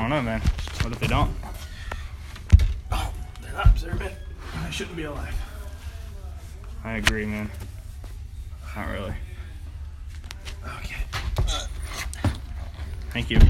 [0.00, 0.40] I don't know, man.
[0.80, 1.30] What if they don't?
[2.90, 3.12] Oh,
[3.42, 4.14] they're not observant.
[4.64, 5.34] I shouldn't be alive.
[6.82, 7.50] I agree, man.
[8.74, 9.12] Not really.
[10.78, 11.02] Okay.
[13.10, 13.40] Thank you.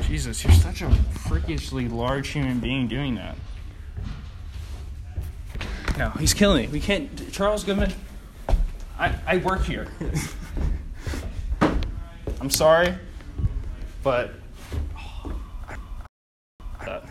[0.00, 0.90] Jesus, you're such a
[1.28, 3.36] freakishly large human being doing that.
[5.98, 6.68] No, he's killing me.
[6.72, 7.30] We can't.
[7.32, 7.92] Charles Goodman,
[8.98, 9.88] I, I work here.
[12.40, 12.94] I'm sorry,
[14.02, 14.30] but.
[16.86, 17.02] That.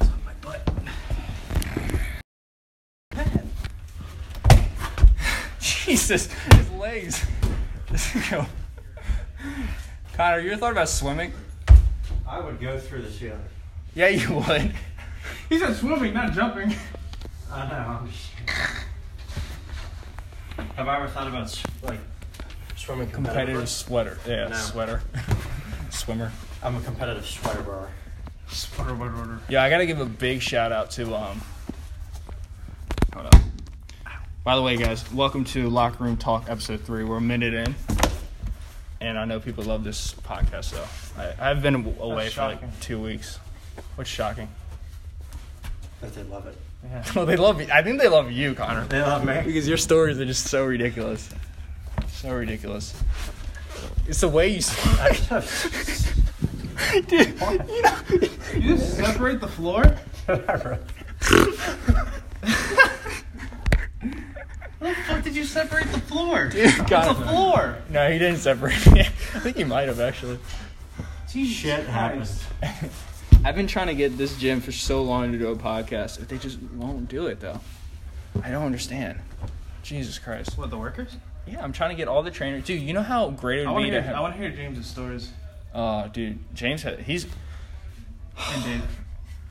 [0.00, 0.68] It's on my butt.
[6.10, 7.24] Jesus, his legs.
[8.30, 8.44] Go.
[10.14, 11.32] Connor, you ever thought about swimming?
[12.26, 13.38] I would go through the ceiling.
[13.94, 14.74] Yeah, you would.
[15.48, 16.74] He said swimming, not jumping.
[17.52, 17.76] I know.
[17.76, 18.30] I'm just...
[20.76, 21.98] Have I ever thought about s- like
[22.74, 23.68] swimming Competitive competitively?
[23.68, 24.18] sweater.
[24.26, 24.56] Yeah, No.
[24.56, 25.02] sweater.
[25.90, 26.32] Swimmer.
[26.62, 27.88] I'm a competitive sweater blower.
[28.48, 29.38] Sputter, butter, butter.
[29.48, 31.40] Yeah, I gotta give a big shout out to um.
[34.40, 34.44] Hold up.
[34.44, 37.04] By the way, guys, welcome to Locker Room Talk episode three.
[37.04, 37.74] We're a minute in,
[39.00, 40.64] and I know people love this podcast.
[40.64, 40.84] So
[41.20, 43.38] I, I've been away That's for like two weeks.
[43.96, 44.48] What's shocking?
[46.00, 46.56] That they love it.
[47.14, 47.68] well, they love me.
[47.70, 49.42] I think they love you, Connor, They love me.
[49.44, 51.28] because your stories are just so ridiculous.
[52.08, 52.94] So ridiculous.
[54.06, 54.60] It's the way you.
[57.06, 57.38] Dude,
[57.68, 57.96] you know.
[58.54, 59.84] You just separate the floor?
[64.80, 66.48] How the fuck did you separate the floor?
[66.52, 67.78] Dude, it's God, a floor.
[67.90, 69.00] No, he didn't separate me.
[69.00, 69.04] I
[69.40, 70.38] think he might have actually.
[71.30, 72.42] Jesus Shit happens.
[73.44, 76.20] I've been trying to get this gym for so long to do a podcast.
[76.20, 77.60] If they just won't do it though,
[78.42, 79.20] I don't understand.
[79.82, 80.56] Jesus Christ.
[80.58, 81.16] What, the workers?
[81.46, 82.64] Yeah, I'm trying to get all the trainers.
[82.64, 84.34] Dude, you know how great it I would want be to to hear, I want
[84.34, 85.30] to hear James's stories.
[85.74, 87.26] Oh, dude, James, had, he's
[88.52, 88.82] And Dave.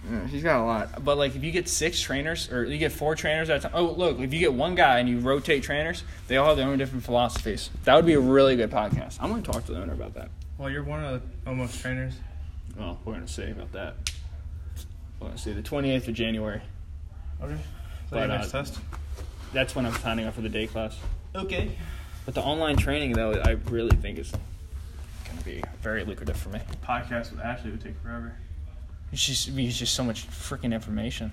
[0.10, 1.04] Yeah, he's got a lot.
[1.04, 3.72] But like, if you get six trainers or you get four trainers at a time.
[3.74, 6.68] Oh, look, if you get one guy and you rotate trainers, they all have their
[6.68, 7.70] own different philosophies.
[7.84, 9.18] That would be a really good podcast.
[9.20, 10.30] I'm gonna talk to the owner about that.
[10.58, 12.14] Well, you're one of the almost trainers.
[12.78, 13.96] Well, we're gonna see about that.
[15.20, 16.62] We're gonna see the 28th of January.
[17.42, 17.58] Okay.
[18.10, 18.80] So But, next uh, test?
[19.54, 20.98] That's when I'm signing up for the day class.
[21.36, 21.72] Okay.
[22.26, 24.32] But the online training, though, I really think is
[25.26, 26.60] going to be very lucrative for me.
[26.84, 28.36] Podcast with Ashley would take forever.
[29.12, 31.32] It's just, it's just so much freaking information.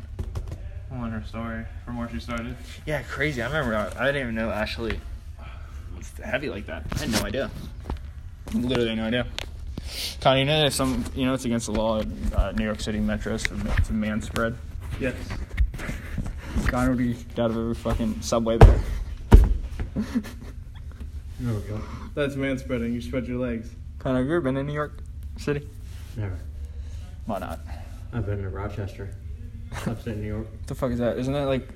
[0.90, 2.56] I'll learn her story from where she started.
[2.86, 3.42] Yeah, crazy.
[3.42, 4.98] I remember I, I didn't even know Ashley
[5.96, 6.86] was heavy like that.
[6.92, 7.50] I had no idea.
[8.54, 9.26] Literally no idea.
[10.20, 12.80] Connie, you know there's some, you know, it's against the law in uh, New York
[12.80, 14.56] City metros to, to man spread.
[15.00, 15.14] Yes.
[16.66, 18.80] Connor would be out of every fucking subway there.
[21.38, 21.80] There we go.
[22.14, 22.94] That's man spreading.
[22.94, 23.68] You spread your legs.
[23.98, 25.02] Connor, have you ever been in New York
[25.36, 25.68] City?
[26.16, 26.38] Never.
[27.26, 27.60] Why not?
[28.12, 29.10] I've been to Rochester,
[29.86, 30.46] upstate New York.
[30.50, 31.18] What the fuck is that?
[31.18, 31.68] Isn't that like,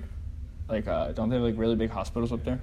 [0.68, 2.60] like, uh, don't they have like really big hospitals up there?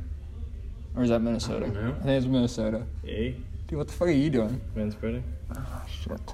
[0.96, 1.66] Or is that Minnesota?
[1.66, 1.96] I don't know.
[2.00, 2.84] I think it's Minnesota.
[3.04, 3.36] Hey.
[3.68, 4.62] Dude, what the fuck are you doing?
[4.76, 5.24] Man spreading.
[5.54, 6.34] Oh, shit.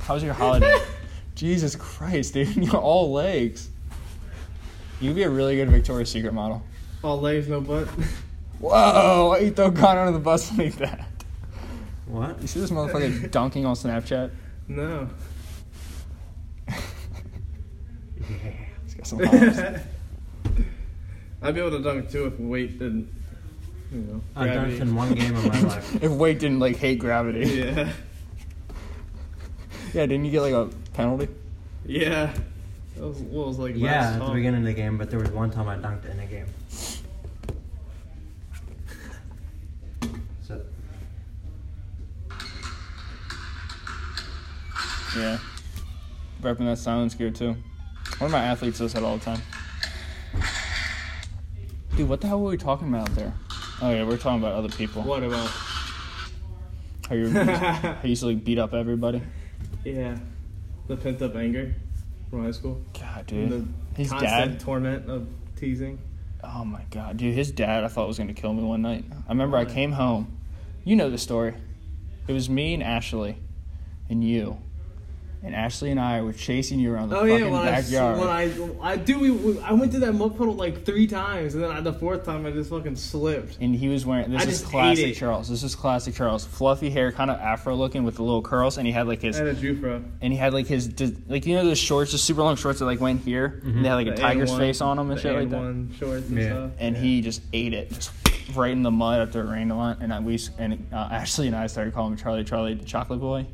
[0.00, 0.76] How was your holiday?
[1.36, 3.70] Jesus Christ, dude, you're all legs.
[5.00, 6.62] You'd be a really good Victoria's Secret model.
[7.02, 7.88] All legs, no butt.
[8.58, 11.08] Whoa, why you throw Connor under the bus like that?
[12.12, 12.40] What?
[12.42, 14.30] You see this motherfucker dunking on Snapchat?
[14.68, 15.08] no.
[18.30, 18.52] Yeah.
[18.84, 19.58] He's got some hops.
[21.42, 23.08] I'd be able to dunk too if weight didn't,
[23.90, 24.78] you know, I've gravity.
[24.78, 26.02] dunked in one game of my life.
[26.02, 27.46] if weight didn't like hate gravity.
[27.48, 27.92] Yeah.
[29.92, 31.28] Yeah, didn't you get like a penalty?
[31.84, 32.32] Yeah.
[32.96, 35.18] That was, what was like Yeah, last at the beginning of the game, but there
[35.18, 36.46] was one time I dunked in a game.
[45.16, 45.38] Yeah.
[46.42, 47.56] Repping that silence gear too.
[48.18, 49.40] One of my athletes does that all the time.
[51.96, 53.34] Dude, what the hell were we talking about out there?
[53.82, 55.02] Oh yeah, we're talking about other people.
[55.02, 55.50] What about?
[57.08, 59.22] How you how you used to like beat up everybody?
[59.84, 60.16] Yeah.
[60.88, 61.74] The pent up anger
[62.30, 62.80] from high school.
[62.98, 63.74] God, And dude.
[63.94, 64.60] the His constant dad.
[64.60, 65.98] torment of teasing.
[66.42, 67.34] Oh my god, dude.
[67.34, 69.04] His dad, I thought was gonna kill me one night.
[69.26, 70.38] I remember I came home.
[70.84, 71.54] You know the story.
[72.26, 73.36] It was me and Ashley,
[74.08, 74.58] and you.
[75.44, 78.16] And Ashley and I were chasing you around the Oh yeah, fucking when backyard.
[78.16, 81.08] I when I I do we, we I went to that mud puddle like three
[81.08, 83.58] times, and then I, the fourth time I just fucking slipped.
[83.60, 85.16] and he was wearing this I is classic.
[85.16, 85.48] Charles.
[85.48, 86.44] This is classic Charles.
[86.44, 89.26] Fluffy hair, kind of afro looking with the little curls, and he had like I
[89.28, 90.04] his had a Jufro.
[90.20, 90.88] and he had like his
[91.28, 93.88] like you know the shorts, the super long shorts that like went here, and they
[93.88, 95.60] had like a tiger's A1 face on them and the shit like that.
[95.60, 96.48] A1 shorts and Yeah.
[96.50, 96.70] stuff.
[96.78, 97.02] And Yeah.
[97.02, 97.90] he just ate it.
[97.90, 98.12] Just
[98.54, 101.48] right in the mud after it rained a lot, and I, we and uh, Ashley
[101.48, 103.46] and I started calling him Charlie, Charlie, the chocolate boy.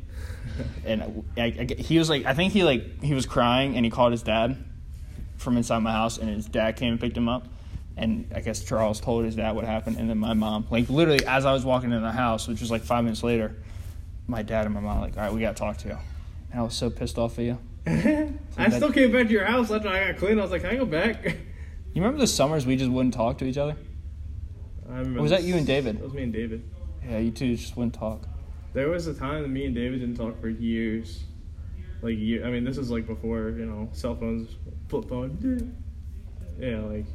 [0.85, 3.91] And I, I, he was like, I think he like he was crying, and he
[3.91, 4.57] called his dad
[5.37, 7.47] from inside my house, and his dad came and picked him up.
[7.97, 11.25] And I guess Charles told his dad what happened, and then my mom, like literally
[11.25, 13.55] as I was walking in the house, which was like five minutes later,
[14.27, 15.97] my dad and my mom like, all right, we gotta talk to you.
[16.51, 17.57] And I was so pissed off at you.
[18.57, 20.39] I still came back to your house after I got clean.
[20.39, 21.35] I was like, can I go back?
[21.91, 23.75] You remember the summers we just wouldn't talk to each other?
[24.87, 25.97] I remember Or was that you and David?
[25.97, 26.63] That was me and David.
[27.03, 28.27] Yeah, you two just wouldn't talk.
[28.73, 31.23] There was a time that me and David didn't talk for years.
[32.01, 32.45] Like year.
[32.45, 34.55] I mean, this is like before you know cell phones,
[34.87, 35.75] flip phone.
[36.59, 37.05] Yeah, like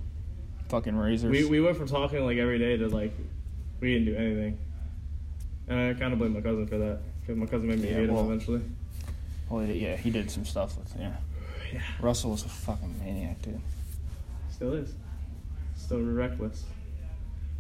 [0.70, 1.30] Fucking razors.
[1.30, 3.12] we we went from talking like every day to like
[3.80, 4.58] we didn't do anything.
[5.68, 7.96] And I kind of blame my cousin for that because my cousin made me Yeah,
[7.96, 8.62] hate him eventually.
[9.50, 11.16] Well, yeah, he did some stuff with yeah.
[11.74, 13.60] Yeah, Russell was a fucking maniac, dude.
[14.50, 14.94] still is.
[15.76, 16.64] Still reckless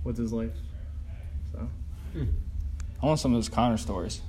[0.04, 0.56] with his life.
[1.52, 1.68] So
[2.14, 2.24] hmm.
[3.04, 4.22] I want some of those Connor stories.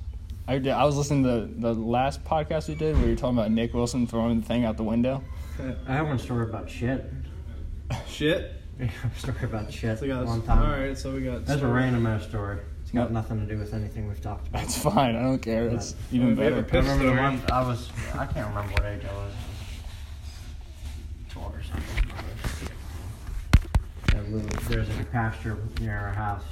[0.46, 3.38] I did, I was listening to the last podcast we did where you were talking
[3.38, 5.24] about Nick Wilson throwing the thing out the window.
[5.88, 7.10] I have one story about shit.
[8.06, 8.52] shit.
[8.78, 9.96] a story about shit.
[9.98, 10.58] So we got one all time.
[10.62, 11.46] All right, So we got.
[11.46, 12.58] That's a random ass story.
[12.82, 13.10] It's got Yep.
[13.12, 14.64] nothing to do with anything we've talked about.
[14.64, 15.16] It's fine.
[15.16, 15.68] I don't care.
[15.68, 16.58] It's even Well, we a better.
[16.58, 17.22] I Pitch remember the story.
[17.22, 17.90] one I was.
[18.14, 19.32] I can't remember what age I was.
[21.30, 22.10] Twelve or something.
[24.68, 26.42] There's a pasture near our house,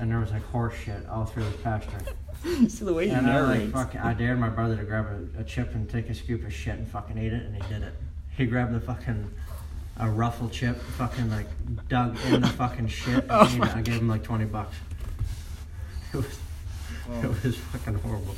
[0.00, 1.98] and there was like horse shit all through the pasture.
[2.44, 3.72] You see the way he And I like narrates.
[3.72, 5.06] fucking, I dared my brother to grab
[5.36, 7.62] a, a chip and take a scoop of shit and fucking eat it, and he
[7.72, 7.92] did it.
[8.36, 9.30] He grabbed the fucking
[9.98, 11.46] a ruffle chip, fucking like
[11.88, 13.16] dug in the fucking shit.
[13.24, 13.72] And Oh my.
[13.76, 14.74] I gave him like twenty bucks.
[16.12, 16.38] It was,
[17.08, 17.20] Oh.
[17.22, 18.34] it was fucking horrible.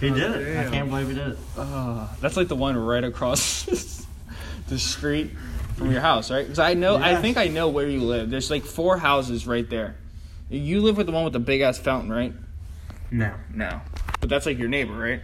[0.00, 0.56] He Oh, did it.
[0.66, 1.38] I can't believe he did it.
[1.56, 3.64] Uh, that's like the one right across
[4.68, 5.30] the street
[5.76, 6.42] from your house, right?
[6.44, 8.30] Because I know, I think I know where you live.
[8.30, 9.94] There's like four houses right there.
[10.48, 12.32] You live with the one with the big ass fountain, right?
[13.10, 13.80] No, No,
[14.20, 15.20] but that's like your neighbor, right?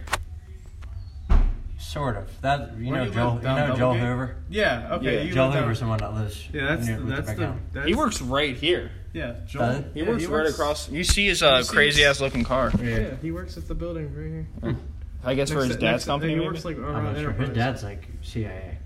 [1.77, 2.41] sort of.
[2.41, 3.33] That you Where know do you Joel.
[3.35, 3.43] live?
[3.43, 3.99] You know Joel Doublegate?
[3.99, 4.35] Hoover.
[4.49, 4.87] Yeah.
[4.93, 5.27] Okay.
[5.27, 6.47] Yeah, Joel live down- Hoover's the one that lives.
[6.51, 7.45] Yeah, that's near, with that's the big the.
[7.47, 7.59] house.
[7.73, 8.91] That's, He works right here.
[9.13, 9.71] Yeah, Does Joel.
[9.73, 9.83] he?
[9.93, 10.89] He yeah, works right across.
[10.89, 12.71] You see his uh, crazy ass looking car.
[12.81, 13.15] Yeah.
[13.21, 14.77] he works at the building right here.
[15.23, 16.31] I guess for his to- dad's next company.
[16.33, 16.47] He maybe?
[16.47, 17.31] works like I'm around not sure.
[17.33, 18.77] His dad's like CIA.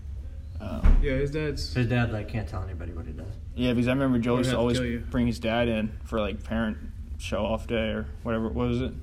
[0.60, 0.82] Oh.
[1.02, 1.74] Yeah, his dad's.
[1.74, 3.26] His dad like can't tell anybody what he does.
[3.58, 6.44] Yeah, because I remember Joe used to always to bring his dad in for like
[6.44, 6.78] parent
[7.18, 8.48] show off day or whatever.
[8.50, 8.94] What was it?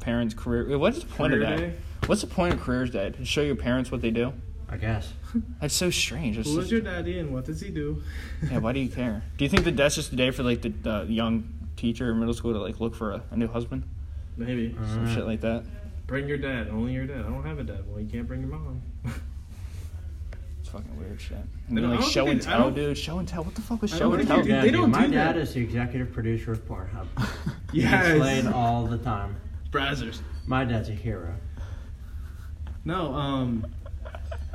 [0.00, 0.76] Parents career.
[0.76, 1.56] What's the point Career of that?
[1.58, 1.74] day?
[2.06, 3.10] What's the point of careers day?
[3.10, 4.32] To show your parents what they do?
[4.68, 5.12] I guess.
[5.60, 6.36] That's so strange.
[6.36, 8.02] It's Who is your daddy and what does he do?
[8.50, 9.22] yeah, why do you care?
[9.38, 12.18] Do you think that that's just a day for like the, the young teacher in
[12.18, 13.84] middle school to like look for a, a new husband,
[14.36, 14.72] Maybe.
[14.74, 15.64] some Uh, shit like that?
[16.08, 16.68] Bring your dad.
[16.68, 17.20] Only your dad.
[17.20, 17.84] I don't have a dad.
[17.88, 18.82] Well, you can't bring your mom.
[20.76, 21.38] It's fucking weird shit.
[21.68, 22.96] And then, like show and tell, dude.
[22.98, 23.44] Show and tell.
[23.44, 24.42] What the fuck was show and tell?
[24.42, 25.40] they- they dude, don't my do dad that.
[25.40, 27.06] is the executive producer of Pornhub.
[27.72, 28.06] Yes.
[28.12, 29.36] He's played all the time.
[29.70, 30.20] Brazzers.
[30.46, 31.34] My dad's a hero.
[32.84, 33.66] No, um,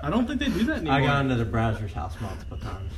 [0.04, 0.94] I don't think they do that anymore.
[0.94, 2.94] I got into the Brazzers house multiple times.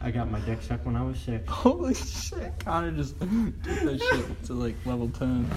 [0.00, 1.48] I got my dick sucked when I was six.
[1.48, 2.52] Holy shit!
[2.62, 3.28] Connor just took
[3.62, 5.48] that shit to like level ten.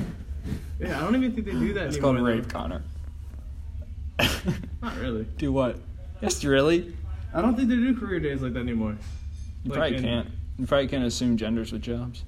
[0.80, 2.14] Yeah, I don't even think they do that It's anymore.
[2.14, 2.32] called though.
[2.32, 2.82] rape, Connor.
[4.82, 5.24] Not really.
[5.38, 5.78] Do what?
[6.22, 6.96] Yes, really.
[7.34, 8.98] I don't think they do career days like that anymore.
[9.64, 10.28] You Like probably in- can't.
[10.58, 12.24] You probably can't assume genders with jobs.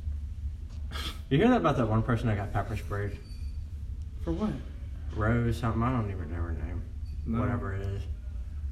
[1.30, 3.18] You hear that about that one person that got pepper sprayed?
[4.24, 4.52] For what?
[5.16, 5.82] Rose something.
[5.82, 6.82] I don't even know her name.
[7.26, 7.40] No.
[7.40, 8.04] Whatever it is.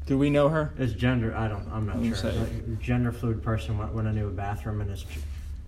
[0.06, 0.72] Do we know her?
[0.78, 1.36] It's gender.
[1.36, 1.68] I don't.
[1.72, 2.10] I'm not I sure.
[2.10, 2.52] was It's gonna say.
[2.68, 5.06] like gender fluid person went, went into a bathroom and is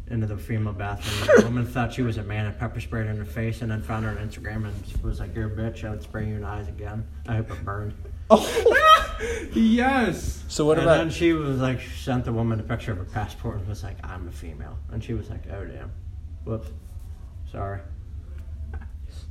[0.09, 1.37] into the female bathroom.
[1.37, 3.69] The woman thought she was a man and pepper sprayed her in the face, and
[3.71, 5.83] then found her on Instagram and was like, "You're a bitch.
[5.83, 7.05] I would spray you in the eyes again.
[7.27, 7.93] I hope it burned."
[8.31, 10.43] Oh, yes.
[10.49, 10.97] So what and about?
[10.97, 13.97] then she was like, sent the woman a picture of her passport and was like,
[14.03, 15.91] "I'm a female," and she was like, "Oh damn,
[16.45, 16.69] whoops,
[17.51, 17.79] sorry."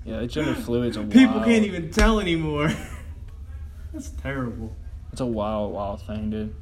[0.04, 2.72] yeah, it's gender fluid's a People wild, can't even tell anymore.
[3.92, 4.74] That's terrible.
[5.12, 6.54] It's a wild, wild thing, dude.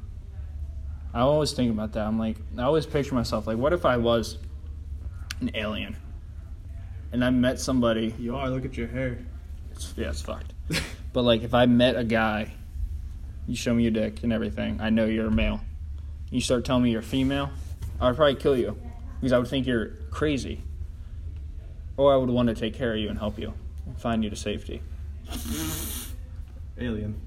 [1.17, 2.05] I always think about that.
[2.05, 4.37] I'm like, I always picture myself like, what if I was
[5.41, 5.97] an alien,
[7.11, 8.51] and I met somebody You are.
[8.51, 9.17] Look at your hair.
[9.71, 10.53] It's, yeah, it's fucked.
[11.13, 12.53] But like, if I met a guy,
[13.47, 15.59] you show me your dick and everything, I know you're a male.
[16.29, 17.49] You start telling me you're female,
[17.99, 18.77] I would probably kill you
[19.19, 20.61] because I would think you're crazy,
[21.95, 23.51] or I would want to take care of you and help you,
[23.87, 24.83] and find you to safety.
[26.79, 27.19] Alien.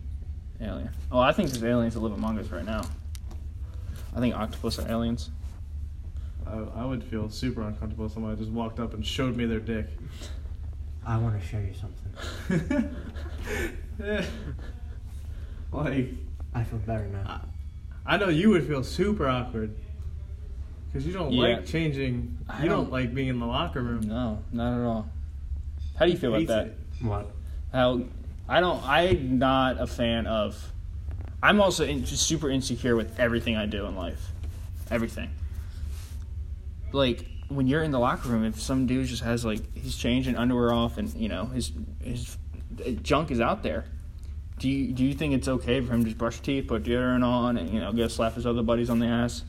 [0.60, 0.90] Alien.
[1.10, 2.82] Oh, I think there's aliens that live among us right now.
[4.14, 5.30] I think octopus are aliens.
[6.46, 9.60] I, I would feel super uncomfortable if somebody just walked up and showed me their
[9.60, 9.86] dick.
[11.06, 12.94] I want to show you something.
[15.72, 16.08] Like,
[16.54, 17.42] I feel better now.
[18.04, 19.72] I I know you would feel super awkward
[20.86, 21.42] because you don't Yeah.
[21.58, 22.38] like changing.
[22.48, 24.00] I You don't, don't- like being in the locker room.
[24.00, 25.08] No, not at all.
[25.96, 26.66] How do you feel about that?
[26.66, 26.78] it.
[27.02, 27.30] What?
[27.72, 28.02] How
[28.48, 28.82] I don't.
[28.84, 30.72] I'm not a fan of.
[31.42, 34.30] I'm also in, just super insecure with everything I do in life,
[34.90, 35.30] everything.
[36.92, 40.36] Like when you're in the locker room, if some dude just has like he's changing
[40.36, 42.36] underwear off and you know his his
[42.84, 43.84] uh, junk is out there.
[44.58, 47.24] Do you do you think it's okay for him to just brush teeth, put deodorant
[47.24, 49.42] on, and you know go slap his other buddies on the ass,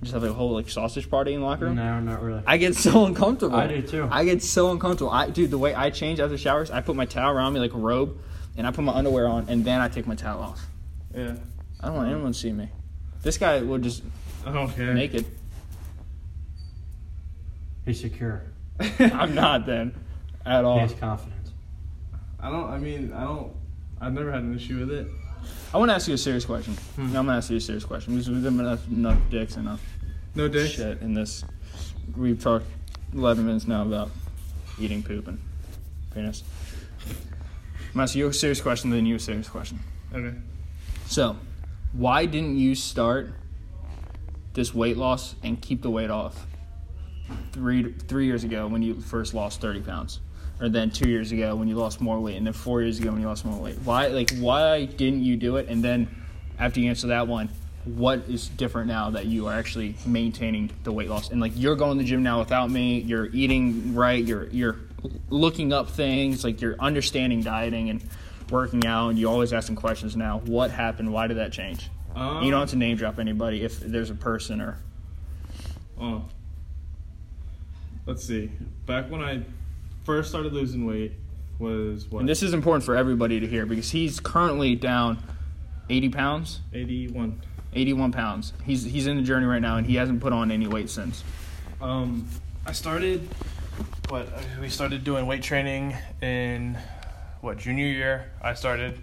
[0.00, 1.76] just have a whole like sausage party in the locker room?
[1.76, 2.42] No, not really.
[2.46, 3.56] I get so uncomfortable.
[3.56, 4.08] I do too.
[4.10, 5.12] I get so uncomfortable.
[5.12, 7.74] I dude, the way I change after showers, I put my towel around me like
[7.74, 8.18] a robe,
[8.56, 10.66] and I put my underwear on, and then I take my towel off.
[11.16, 11.34] Yeah.
[11.80, 12.68] I don't want anyone to see me.
[13.22, 14.02] This guy will just
[14.44, 14.92] I don't care.
[14.94, 15.24] naked.
[17.84, 18.42] He's secure.
[18.98, 19.94] I'm not then,
[20.44, 20.78] at He all.
[20.78, 21.52] has confidence.
[22.40, 22.68] I don't.
[22.70, 23.52] I mean, I don't.
[24.00, 25.06] I've never had an issue with it.
[25.72, 26.74] I want to ask you a serious question.
[26.96, 27.12] Hmm.
[27.12, 29.80] No, I'm gonna ask you a serious question because we've been enough, enough dicks enough
[30.34, 30.70] No dick.
[30.70, 31.44] shit in this.
[32.16, 32.66] We've talked
[33.14, 34.10] 11 minutes now about
[34.80, 35.38] eating poop and
[36.12, 36.42] penis.
[37.08, 37.14] I'm
[37.94, 39.78] gonna ask you a serious question, then you a serious question.
[40.12, 40.36] Okay.
[41.06, 41.36] So,
[41.92, 43.32] why didn't you start
[44.52, 46.46] this weight loss and keep the weight off
[47.52, 50.20] three three years ago when you first lost thirty pounds,
[50.60, 53.12] or then two years ago when you lost more weight, and then four years ago
[53.12, 53.76] when you lost more weight?
[53.84, 55.68] Why like why didn't you do it?
[55.68, 56.08] And then
[56.58, 57.50] after you answer that one,
[57.84, 61.30] what is different now that you are actually maintaining the weight loss?
[61.30, 64.76] And like you're going to the gym now without me, you're eating right, you're you're
[65.30, 68.02] looking up things, like you're understanding dieting and
[68.50, 70.38] working out, and you're always asking questions now.
[70.46, 71.12] What happened?
[71.12, 71.90] Why did that change?
[72.14, 74.78] Um, you don't have to name drop anybody if there's a person or
[76.00, 76.24] Oh.
[78.06, 78.50] Let's see.
[78.86, 79.42] Back when I
[80.04, 81.12] first started losing weight
[81.58, 82.20] was what?
[82.20, 85.18] and this is important for everybody to hear because he's currently down
[85.88, 87.40] 80 pounds 81.
[87.72, 90.66] 81 pounds he's he's in the journey right now and he hasn't put on any
[90.66, 91.24] weight since
[91.80, 92.28] Um,
[92.66, 93.28] I started.
[94.08, 94.28] What
[94.60, 96.78] we started doing weight training in
[97.40, 98.98] what junior year I started,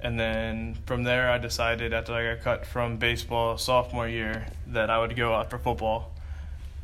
[0.00, 4.90] and then from there I decided after I got cut from baseball sophomore year that
[4.90, 6.12] I would go out for football.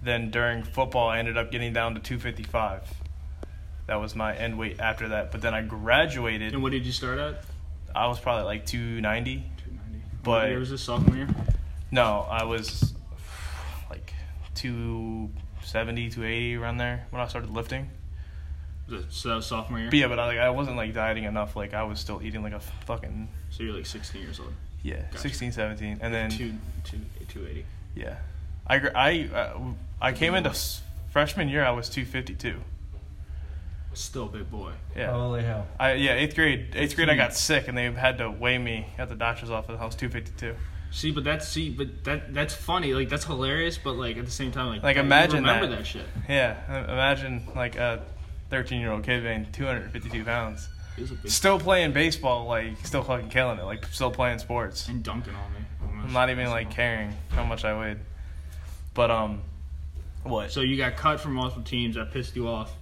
[0.03, 2.83] Then during football I ended up getting down to 255.
[3.87, 5.31] That was my end weight after that.
[5.33, 6.53] But then I graduated.
[6.55, 7.45] and what did you start at
[7.95, 9.45] I was probably like 290.
[9.65, 11.29] 290 But- it was this sophomore year
[11.91, 12.93] No, I was
[13.89, 14.13] like
[14.55, 17.89] 270, 280 around there when I started lifting.
[18.89, 20.95] Was it- so that was sophomore year But yeah, but I, like I wasn't like
[20.95, 21.57] dieting enough.
[21.57, 24.53] Like I was still eating like a fucking so you're like 16 years old
[24.83, 25.19] yeah, Gotcha.
[25.19, 26.53] 16, 17, and then two,
[26.85, 27.65] two, 280
[27.97, 28.17] yeah,
[28.67, 29.59] I gr- I uh,
[30.01, 31.65] I came into s- freshman year.
[31.65, 32.61] I was 252.
[33.95, 35.11] still a big boy Yeah.
[35.13, 35.67] Holy hell.
[35.81, 38.87] I yeah eighth grade eighth grade I got sick and they had to weigh me
[38.99, 39.79] at the doctor's office.
[39.81, 40.55] I was 252.
[40.93, 42.93] See, but that's see, but that that's funny.
[42.95, 45.79] Like that's hilarious, but like at the same time, like Like, you imagine remember that.
[45.79, 46.05] that shit.
[46.29, 48.03] Yeah, imagine like a
[48.51, 50.69] 13 year old kid weighing 252 pounds.
[50.97, 54.39] It was a big Still playing baseball, like still fucking killing it, like still playing
[54.39, 54.89] sports.
[54.89, 55.59] and dunking on me.
[56.03, 57.99] I'm not even like caring how much I weighed.
[58.95, 59.43] But um,
[60.23, 60.51] what?
[60.53, 61.97] So you got cut from multiple teams.
[61.97, 62.73] That pissed you off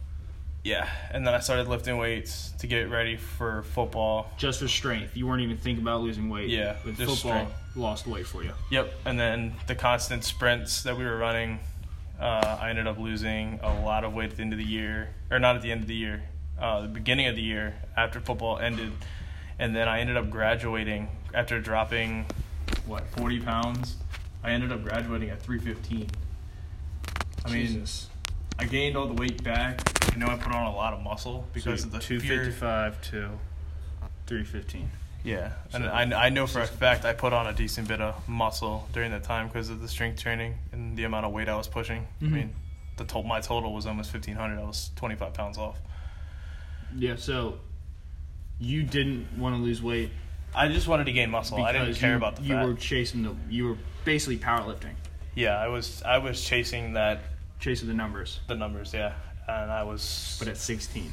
[0.64, 4.30] yeah, and then I started lifting weights to get ready for football.
[4.38, 5.14] just for strength.
[5.14, 6.48] You weren't even thinking about losing weight.
[6.48, 7.52] Yeah, with football, strength.
[7.76, 8.52] lost weight for you.
[8.70, 11.60] Yep, and then the constant sprints that we were running,
[12.20, 15.10] uh, I ended up losing a lot of weight at the end of the year,
[15.30, 16.22] or not at the end of the year,
[16.58, 18.92] uh, the beginning of the year after football ended,
[19.58, 22.26] and then I ended up graduating after dropping
[22.86, 23.96] what 40 pounds.
[24.42, 26.08] I ended up graduating at 315.
[27.46, 27.84] I mean,
[28.58, 29.80] I gained all the weight back.
[30.14, 32.50] I know I put on a lot of muscle because So of the two fifty
[32.52, 33.30] five to
[34.26, 34.90] three fifteen.
[35.24, 38.28] Yeah, and I, I know for a fact I put on a decent bit of
[38.28, 41.56] muscle during that time because of the strength training and the amount of weight I
[41.56, 42.06] was pushing.
[42.20, 42.26] Mhm.
[42.26, 42.54] I mean,
[42.98, 44.60] the to- my total was almost fifteen hundred.
[44.60, 45.78] I was twenty five pounds off.
[46.94, 47.16] Yeah.
[47.16, 47.58] So
[48.60, 50.10] you didn't want to lose weight.
[50.54, 51.62] I just wanted to gain muscle.
[51.62, 52.62] I didn't care you, about the fat.
[52.62, 53.34] You were chasing the.
[53.48, 54.94] You were basically powerlifting,
[55.34, 57.22] yeah, I was I was chasing that
[57.58, 58.92] chasing the numbers, the numbers.
[58.94, 59.14] Yeah,
[59.48, 60.36] and I was.
[60.38, 61.12] but at sixteen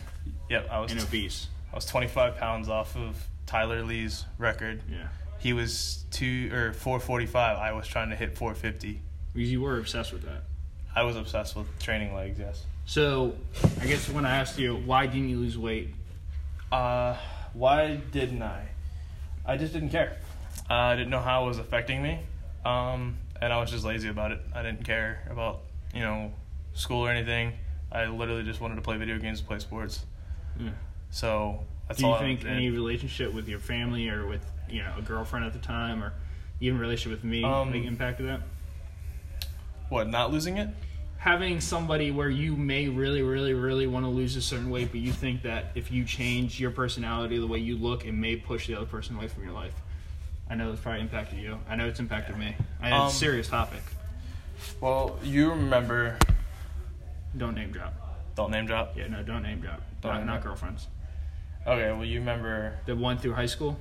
[0.49, 1.47] yep, I was and obese.
[1.71, 4.81] I was twenty five pounds off of Tyler Lee's record.
[4.89, 5.07] Yeah.
[5.39, 7.57] He was two or four forty five.
[7.57, 9.01] I was trying to hit four fifty.
[9.33, 10.43] Because you were obsessed with that.
[10.95, 12.37] I was obsessed with training legs.
[12.39, 12.65] Yes.
[12.85, 13.35] So,
[13.79, 15.93] I guess when I asked you why didn't you lose weight,
[16.71, 17.15] Uh,
[17.53, 18.67] why didn't I?
[19.45, 20.17] I just didn't care.
[20.69, 22.19] Uh, I didn't know how it was affecting me,
[22.65, 24.39] um, and I was just lazy about it.
[24.53, 25.61] I didn't care about
[25.93, 26.31] you know
[26.73, 27.53] school or anything.
[27.91, 30.05] I literally just wanted to play video games and play sports.
[30.59, 30.69] Yeah.
[31.09, 35.01] So that's do you think any relationship with your family or with you know a
[35.01, 36.13] girlfriend at the time or
[36.59, 38.41] Even relationship with me Um, like impacted that.
[39.89, 40.07] What?
[40.07, 40.69] Not losing it?
[41.17, 45.01] Having somebody where you may really, really, really want to lose a certain weight, but
[45.01, 48.67] you think that if you change your personality, the way you look, it may push
[48.67, 49.73] the other person away from your life.
[50.49, 51.59] I know it's probably impacted you.
[51.69, 52.55] I know it's impacted me.
[52.81, 53.81] I it's Um, a serious topic.
[54.79, 56.17] Well, you remember.
[57.37, 57.93] Don't name drop.
[58.35, 58.97] Don't name drop.
[58.97, 59.81] Yeah, no, don't name drop.
[60.01, 60.87] Don't not, name not girlfriends.
[61.67, 63.77] Okay, well, you remember The one through high school.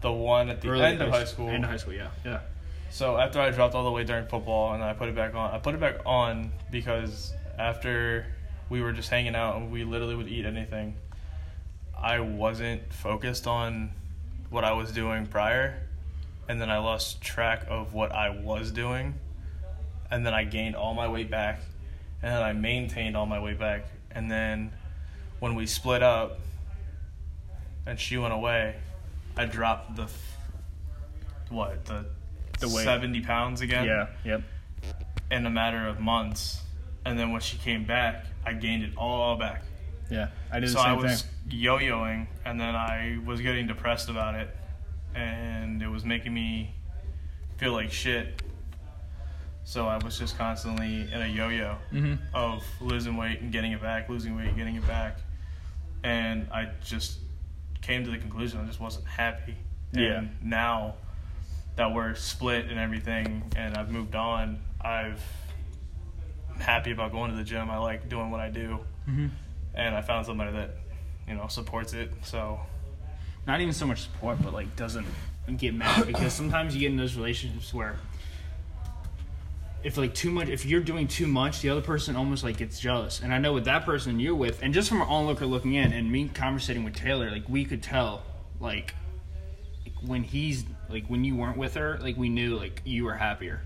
[0.00, 1.48] the one at the Early end of high school.
[1.48, 1.92] End of high school.
[1.94, 2.40] Yeah, yeah.
[2.90, 5.52] So after I dropped all the way during football and I put it back on,
[5.54, 8.26] I put it back on because after
[8.68, 10.96] we were just hanging out and we literally would eat anything,
[11.96, 13.90] I wasn't focused on
[14.48, 15.80] what I was doing prior,
[16.48, 19.14] and then I lost track of what I was doing,
[20.10, 21.60] and then I gained all my weight back,
[22.22, 24.72] and then I maintained all my weight back, and then
[25.38, 26.40] when we split up
[27.86, 28.76] and she went away,
[29.36, 30.06] I dropped the
[31.50, 32.06] what the
[32.60, 32.84] The weight.
[32.84, 34.06] 70 pounds again Yeah.
[34.24, 34.42] Yep.
[35.30, 36.62] in a matter of months.
[37.04, 39.62] And then when she came back, I gained it all back.
[40.10, 40.28] Yeah.
[40.52, 41.30] I did the So I was thing.
[41.50, 44.54] yo yoing, and then I was getting depressed about it.
[45.14, 46.74] And it was making me
[47.56, 48.42] feel like shit.
[49.64, 52.14] So I was just constantly in a yo yo Mm-hmm.
[52.34, 55.18] of losing weight and getting it back, losing weight, getting it back.
[56.04, 57.18] And I just
[57.80, 59.56] came to the conclusion I just wasn't happy.
[59.92, 60.18] Yeah.
[60.18, 60.94] And now
[61.76, 65.22] that we're split and everything and I've moved on, I've
[66.52, 67.70] I'm happy about going to the gym.
[67.70, 68.80] I like doing what I do.
[69.08, 69.28] Mm-hmm.
[69.74, 70.76] And I found somebody that,
[71.26, 72.12] you know, supports it.
[72.22, 72.60] So
[73.46, 75.06] Not even so much support, but like doesn't
[75.56, 77.96] get mad because sometimes you get in those relationships where
[79.82, 82.78] if like too much if you're doing too much the other person almost like gets
[82.78, 85.74] jealous and i know with that person you're with and just from an onlooker looking
[85.74, 88.22] in and me conversating with taylor like we could tell
[88.60, 88.94] like
[90.02, 93.60] when he's like when you weren't with her like we knew like you were happier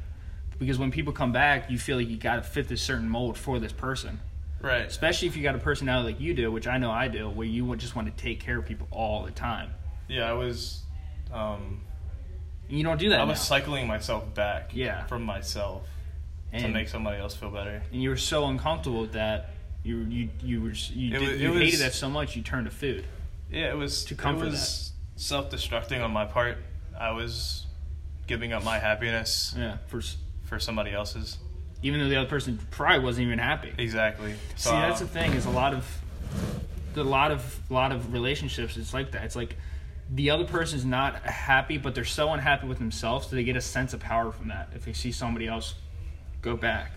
[0.58, 3.36] because when people come back you feel like you got to fit this certain mold
[3.38, 4.20] for this person
[4.60, 4.86] Right.
[4.86, 7.46] especially if you got a personality like you do which i know i do where
[7.46, 9.70] you just want to take care of people all the time
[10.08, 10.80] Yeah, I was
[11.32, 11.82] um
[12.68, 13.42] you don't do that I was now.
[13.58, 15.04] cycling myself back Yeah.
[15.06, 15.86] from myself
[16.62, 17.82] to make somebody else feel better.
[17.92, 19.50] and you were so uncomfortable with that.
[19.82, 22.36] You you you were you, It did, was- you it hated was- that so much
[22.36, 23.04] you turned to food.
[23.50, 26.58] Yeah, it was To comfort it was self-destructing on my part.
[26.98, 27.66] I was
[28.26, 30.00] giving up my happiness Yeah, for
[30.44, 31.38] for somebody else's.
[31.82, 33.72] even though the other person probably wasn't even happy.
[33.76, 34.34] Exactly.
[34.56, 35.84] So, See, that's the uh, thing is a lot of
[36.96, 38.76] a lot of lot of relationships.
[38.76, 39.24] It's like that.
[39.24, 39.56] It's like
[40.10, 43.60] the other person's not happy, but they're so unhappy with themselves that they get a
[43.60, 44.70] sense of power from that.
[44.74, 45.74] If they see somebody else
[46.44, 46.92] go back,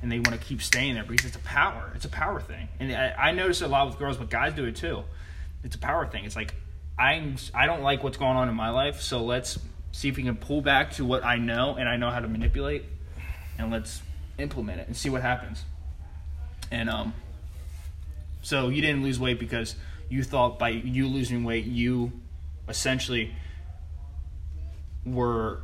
[0.00, 1.92] and they want to keep staying there because it's a power.
[1.94, 4.54] It's a power thing, and I, I notice it a lot with girls, but guys
[4.54, 5.02] do it too.
[5.64, 6.24] It's a power thing.
[6.24, 6.54] It's like
[6.98, 9.58] I'm I don't like what's going on in my life, so let's
[9.92, 12.28] see if we can pull back to what I know and I know how to
[12.28, 12.84] manipulate,
[13.58, 14.00] and let's
[14.38, 15.64] implement it and see what happens.
[16.70, 17.14] And um,
[18.42, 19.74] so you didn't lose weight because
[20.08, 22.12] you thought by you losing weight, you
[22.68, 23.34] essentially
[25.04, 25.62] were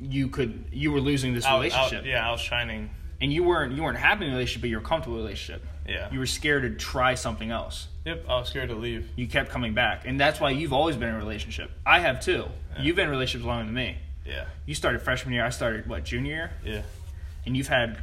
[0.00, 2.90] you could you were losing this out- out- relationship, yeah, I was shining.
[3.20, 5.64] and you weren't you weren't happy in the relationship, but you were comfortable in relationship.
[5.88, 6.08] Yeah.
[6.12, 7.88] You were scared to try something else.
[8.04, 9.08] Yep, I was scared to leave.
[9.16, 11.70] You kept coming back, and that's why you've always been in a relationship.
[11.84, 12.46] I have too.
[12.78, 13.98] You've been in relationships longer than me.
[14.24, 14.44] Yeah.
[14.66, 15.44] You started freshman year.
[15.44, 16.82] I started what junior year, Yeah.
[17.44, 17.98] and you've had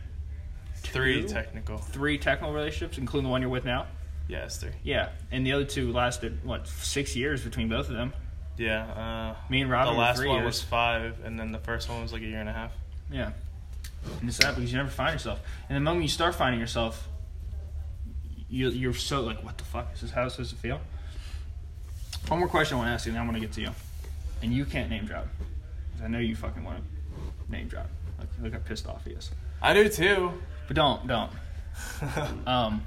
[0.76, 1.78] Three technical.
[1.78, 3.88] three technical relationships, including the one you're with now.
[4.28, 4.72] Yeah, it's three.
[4.84, 8.14] Yeah, and the other two lasted what six years between both of them.
[8.58, 8.86] Yeah.
[9.38, 10.46] Uh, Me and Robbie the were last three one years.
[10.46, 12.72] was five, and then the first one was like a year and a half.
[13.12, 13.32] Yeah,
[14.20, 15.40] and it's sad because you never find yourself.
[15.70, 17.08] And the moment you start finding yourself,
[18.50, 20.12] you you're so like, what the fuck is this?
[20.12, 20.82] How is this supposed to feel?
[22.28, 23.62] One more question I want to ask you, and then I want to get to
[23.62, 23.70] you.
[24.42, 25.28] And you can't name drop.
[25.94, 27.88] 'Cause I know you fucking want to name drop.
[28.20, 29.32] Like, look how pissed off he is.
[29.62, 30.32] I do too.
[30.68, 31.32] But don't, don't.
[32.48, 32.84] Um,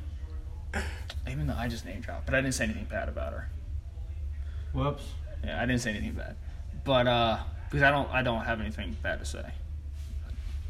[1.28, 3.48] even though I just name dropped, but I didn't say anything bad about her.
[4.72, 5.04] Whoops.
[5.44, 6.37] Yeah, I didn't say anything bad,
[6.85, 9.44] but uh, because I don't, I don't have anything bad to say.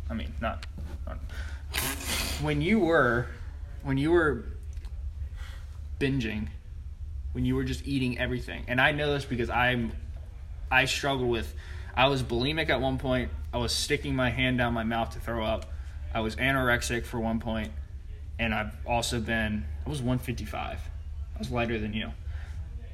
[0.09, 0.67] I mean, not,
[1.07, 1.19] not
[2.41, 3.27] when you were,
[3.83, 4.45] when you were
[5.99, 6.49] binging,
[7.33, 9.93] when you were just eating everything, and I know this because I'm,
[10.71, 11.55] I struggle with,
[11.97, 13.31] I was bulimic at one point.
[13.53, 15.67] I was sticking my hand down my mouth to throw up.
[16.15, 17.73] I was anorexic for one point,
[18.39, 20.79] and I've also been, I was 155.
[21.35, 22.13] I was lighter than you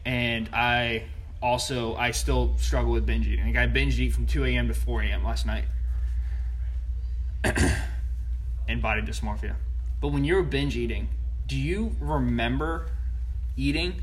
[0.07, 1.05] and I
[1.42, 3.46] also I still struggle with binge eating.
[3.46, 4.68] Like I binge eat from 2 a.m.
[4.68, 5.25] to 4 a.m.
[5.25, 5.64] last night,
[8.68, 9.55] and body dysmorphia.
[10.01, 11.09] But when you're binge eating,
[11.46, 12.88] do you remember
[13.57, 14.03] eating?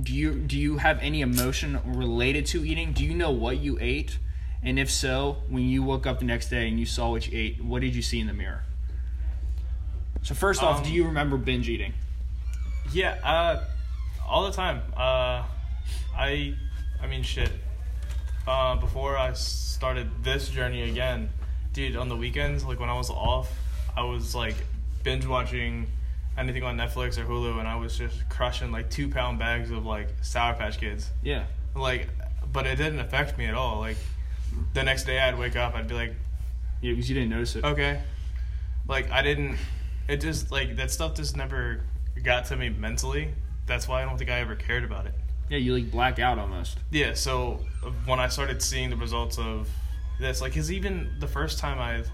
[0.00, 2.92] Do you do you have any emotion related to eating?
[2.92, 4.18] Do you know what you ate?
[4.62, 7.38] And if so, when you woke up the next day and you saw what you
[7.38, 8.62] ate, what did you see in the mirror?
[10.22, 11.94] So first off, Um, do you remember binge eating?
[12.92, 13.64] Yeah, uh,
[14.26, 14.82] all the time.
[14.94, 15.44] Uh,
[16.16, 16.54] I,
[17.02, 17.50] I mean, shit.
[18.46, 21.30] Uh, before I started this journey again,
[21.72, 23.50] dude, on the weekends, like when I was off,
[23.96, 24.54] I was like
[25.02, 25.86] binge watching
[26.38, 29.84] anything on Netflix or Hulu, and I was just crushing like two pound bags of
[29.86, 31.10] like Sour Patch Kids.
[31.22, 31.44] Yeah.
[31.76, 32.08] Like,
[32.52, 33.78] but it didn't affect me at all.
[33.78, 33.96] Like,
[34.74, 36.14] the next day I'd wake up, I'd be like,
[36.80, 37.64] Yeah, because you didn't notice it.
[37.64, 38.00] okay.
[38.88, 39.56] Like I didn't.
[40.08, 41.82] It just like that stuff just never
[42.24, 43.32] got to me mentally.
[43.66, 45.14] That's why I don't think I ever cared about it.
[45.50, 46.78] Yeah, you like black out almost.
[46.90, 47.12] Yeah.
[47.14, 49.68] So uh, when I started seeing the results of
[50.18, 52.04] this, like, cause even the first time I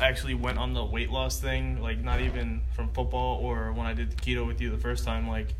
[0.00, 3.92] actually went on the weight loss thing, like not even from football or when I
[3.94, 5.54] did the keto with you the first time, like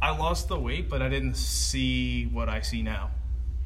[0.00, 3.10] I lost the weight, but I didn't see what I see now.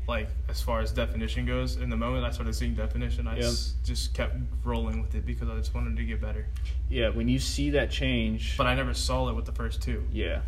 [0.09, 3.45] Like as far as definition goes, in the moment I started seeing definition, I Yeah.
[3.47, 6.47] s- just kept rolling with it because I just wanted to get better.
[6.89, 8.57] Yeah, when you see that change.
[8.57, 10.03] But I never saw it with the first two.
[10.13, 10.41] yeah.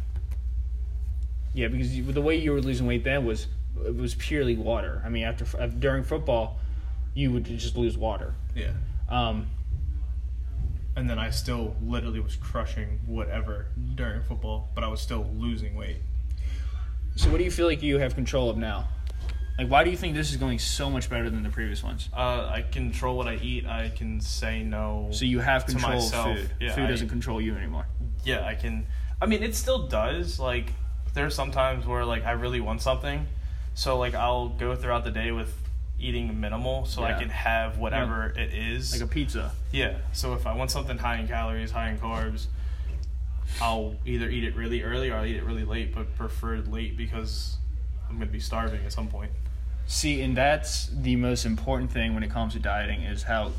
[1.55, 3.47] Yeah, because you, the way you were losing weight then was
[3.87, 5.03] it was purely water.
[5.05, 6.59] I mean, after uh, during football,
[7.15, 8.35] you would just lose water.
[8.55, 8.73] Yeah.
[9.09, 9.47] Um,
[10.97, 15.75] And then I still literally was crushing whatever during football, but I was still losing
[15.75, 15.97] weight.
[17.17, 18.89] so what do you feel like you have control of now?
[19.59, 22.09] Like, why do you think this is going so much better than the previous ones?
[22.13, 23.67] Uh, I control what I eat.
[23.67, 25.09] I can say no.
[25.13, 26.51] So you have To control myself, of food.
[26.61, 27.87] yeah, food I- doesn't control you anymore.
[28.25, 28.87] yeah, I can.
[29.23, 30.41] I mean, it still does.
[30.41, 30.73] Like,
[31.15, 33.27] there's some times where like I really want something,
[33.75, 35.53] so like I'll go throughout the day with
[35.99, 37.17] eating minimal, so Yeah.
[37.17, 38.93] I can have whatever it is.
[38.93, 39.53] Like a pizza.
[39.73, 39.99] yeah.
[40.13, 42.47] So if I want something high in calories, high in carbs,
[43.61, 46.97] I'll either eat it really early or I'll eat it really late, but prefer late
[46.97, 47.57] because
[48.11, 49.31] I'm gonna be starving at some point.
[49.87, 53.53] See, and that's the most important thing when it comes to dieting is how,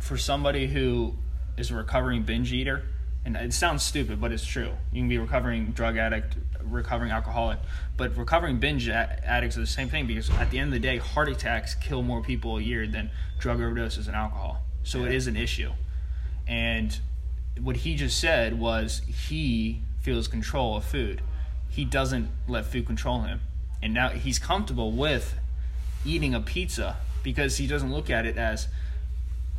[0.00, 1.14] for somebody who
[1.56, 2.84] is a recovering binge eater,
[3.24, 4.70] and it sounds stupid, but it's true.
[4.92, 6.36] You can be a recovering drug addict,
[6.70, 7.58] recovering alcoholic,
[7.96, 10.98] but recovering binge addicts are the same thing because at the end of the day,
[10.98, 14.62] heart attacks kill more people a year than drug overdoses and alcohol.
[14.82, 15.72] So it is an issue.
[16.46, 16.98] And
[17.60, 21.20] what he just said was he feels control of food.
[21.68, 23.40] He doesn't let food control him.
[23.82, 25.38] And now he's comfortable with
[26.04, 28.68] eating a pizza because he doesn't look at it as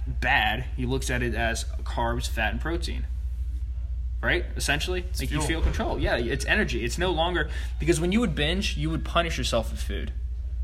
[0.07, 0.65] bad.
[0.75, 3.05] He looks at it as carbs, fat, and protein.
[4.21, 4.45] Right?
[4.57, 5.97] Essentially, like you feel control.
[5.97, 6.83] Yeah, it's energy.
[6.83, 10.11] It's no longer because when you would binge, you would punish yourself with food.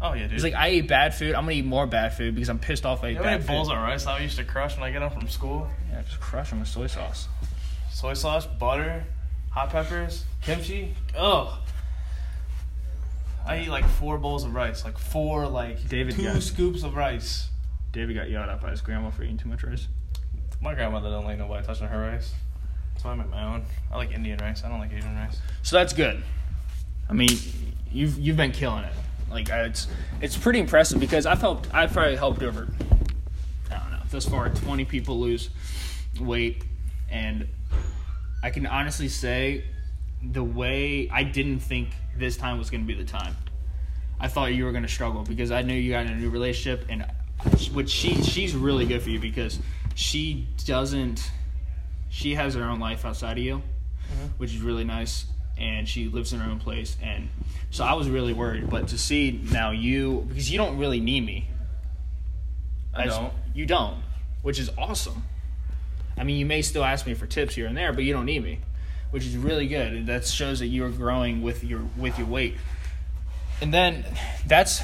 [0.01, 0.33] Oh yeah, dude.
[0.33, 1.35] It's like I ate bad food.
[1.35, 3.01] I'm gonna eat more bad food because I'm pissed off.
[3.03, 5.01] I ate You know bad bowls of rice I used to crush when I get
[5.01, 5.69] home from school?
[5.89, 7.29] Yeah, just crush them with soy sauce.
[7.91, 9.05] Soy sauce, butter,
[9.51, 10.93] hot peppers, kimchi.
[11.17, 11.57] Ugh.
[13.47, 16.95] I eat like four bowls of rice, like four, like David two got- scoops of
[16.95, 17.49] rice.
[17.93, 19.87] David got yelled at by his grandma for eating too much rice.
[20.61, 22.33] My grandmother don't like nobody touching her rice,
[23.05, 23.63] so I make my own.
[23.91, 24.63] I like Indian rice.
[24.63, 25.37] I don't like Asian rice.
[25.61, 26.23] So that's good.
[27.07, 27.29] I mean,
[27.91, 28.93] you've you've been killing it.
[29.29, 29.87] Like it's
[30.21, 31.69] it's pretty impressive because I've helped.
[31.71, 32.67] I've probably helped over.
[33.71, 33.99] I don't know.
[34.09, 35.49] Thus far, twenty people lose
[36.19, 36.63] weight,
[37.09, 37.47] and
[38.41, 39.65] I can honestly say
[40.23, 43.35] the way I didn't think this time was going to be the time.
[44.19, 46.31] I thought you were going to struggle because I knew you got in a new
[46.31, 47.05] relationship, and
[47.71, 49.59] which she she's really good for you because
[49.93, 51.29] she doesn't.
[52.15, 53.61] She has her own life outside of you
[54.11, 54.27] mm-hmm.
[54.37, 55.25] which is really nice.
[55.57, 57.29] And she lives in her own place, and
[57.71, 58.69] so I was really worried.
[58.69, 61.47] But to see now you, because you don't really need me.
[62.93, 63.31] I don't.
[63.53, 64.03] You don't,
[64.41, 65.23] which is awesome.
[66.17, 68.25] I mean, you may still ask me for tips here and there, but you don't
[68.25, 68.59] need me,
[69.11, 69.93] which is really good.
[69.93, 72.55] And that shows that you're growing with your with your weight.
[73.61, 74.03] And then
[74.45, 74.81] that's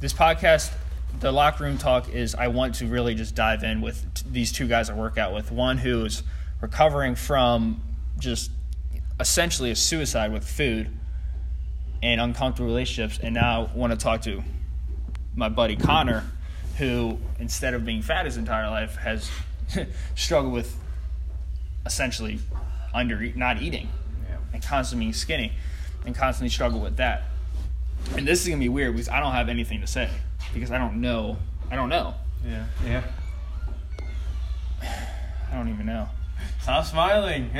[0.00, 0.72] this podcast.
[1.20, 4.52] The locker room talk is I want to really just dive in with t- these
[4.52, 5.52] two guys I work out with.
[5.52, 6.22] One who's
[6.64, 7.78] recovering from
[8.18, 8.50] just
[9.20, 10.88] essentially a suicide with food
[12.02, 14.42] and uncomfortable relationships, and now want to talk to
[15.36, 16.24] my buddy Connor,
[16.78, 19.30] who instead of being fat his entire life has
[20.14, 20.74] struggled with
[21.84, 22.38] essentially
[22.94, 23.88] under not eating
[24.26, 24.36] Yeah.
[24.54, 25.52] and constantly being skinny
[26.06, 27.24] and constantly struggle with that.
[28.16, 30.08] And this is gonna be weird because I don't have anything to say
[30.54, 31.36] because I don't know.
[31.70, 32.14] I don't know.
[32.46, 32.64] Yeah.
[32.86, 33.02] Yeah.
[35.52, 36.08] I don't even know.
[36.60, 37.50] Stop smiling.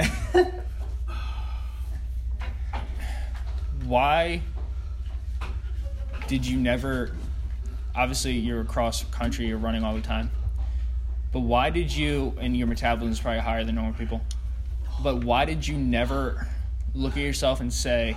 [3.85, 4.43] Why
[6.27, 7.13] did you never?
[7.95, 9.47] Obviously, you're across country.
[9.47, 10.31] You're running all the time.
[11.33, 12.35] But why did you?
[12.41, 14.21] And your metabolism is probably higher than normal people.
[15.03, 16.47] But why did you never
[16.95, 18.17] look at yourself and say,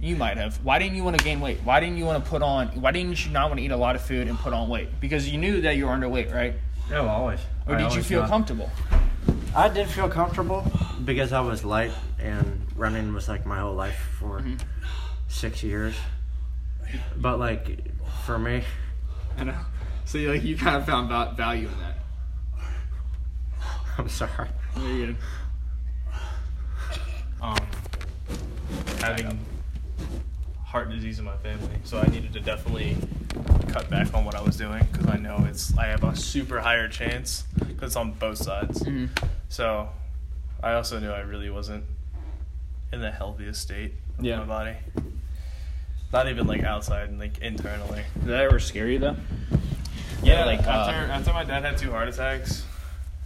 [0.00, 0.56] You might have.
[0.64, 1.60] Why didn't you want to gain weight?
[1.64, 2.68] Why didn't you want to put on?
[2.80, 4.88] Why didn't you not want to eat a lot of food and put on weight?
[5.00, 6.54] Because you knew that you were underweight, right?
[6.90, 7.40] No, always.
[7.66, 8.70] Or I did you feel comfortable?
[9.56, 10.64] I did feel comfortable
[11.04, 14.56] because I was light and running was like my whole life for Mm-hmm.
[15.28, 15.94] six years.
[17.16, 17.80] But like
[18.24, 18.64] for me,
[19.38, 19.56] I know.
[20.04, 21.96] So you, like you kind of found val- value in that.
[23.98, 24.48] I'm sorry.
[24.74, 25.16] Very good.
[27.40, 27.56] um,
[29.00, 29.38] having
[30.74, 32.96] heart disease in my family, so I needed to definitely
[33.68, 36.58] cut back on what I was doing because I know it's I have a super
[36.58, 38.82] higher chance because it's on both sides.
[38.82, 39.08] Mhm.
[39.48, 39.88] So
[40.64, 41.84] I also knew I really wasn't
[42.92, 44.38] in the healthiest state of Yeah.
[44.40, 44.76] my body.
[46.12, 48.02] Not even like outside, and like internally.
[48.18, 49.16] Did that ever scare you though?
[50.24, 52.64] Yeah, like, like uh, after after my dad had two heart attacks,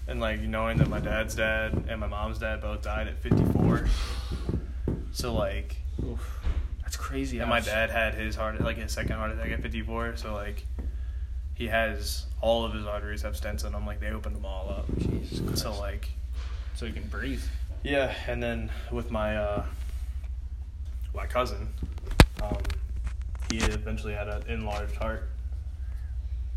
[0.06, 3.88] and like knowing that my dad's dad and my mom's dad both died at 54.
[5.12, 6.40] So like, Oof.
[6.98, 7.38] That's crazy.
[7.38, 10.16] and my dad had his heart like his second heart attack at 54.
[10.16, 10.64] So like,
[11.54, 13.86] he has all of his arteries have stents in them.
[13.86, 14.86] Like they opened them all up.
[14.98, 15.62] Jesus Christ.
[15.62, 16.08] So like,
[16.74, 17.42] so you can breathe.
[17.82, 19.64] yeah, and then with my uh,
[21.14, 21.68] my cousin,
[22.42, 22.56] um,
[23.50, 25.28] he eventually had an enlarged heart.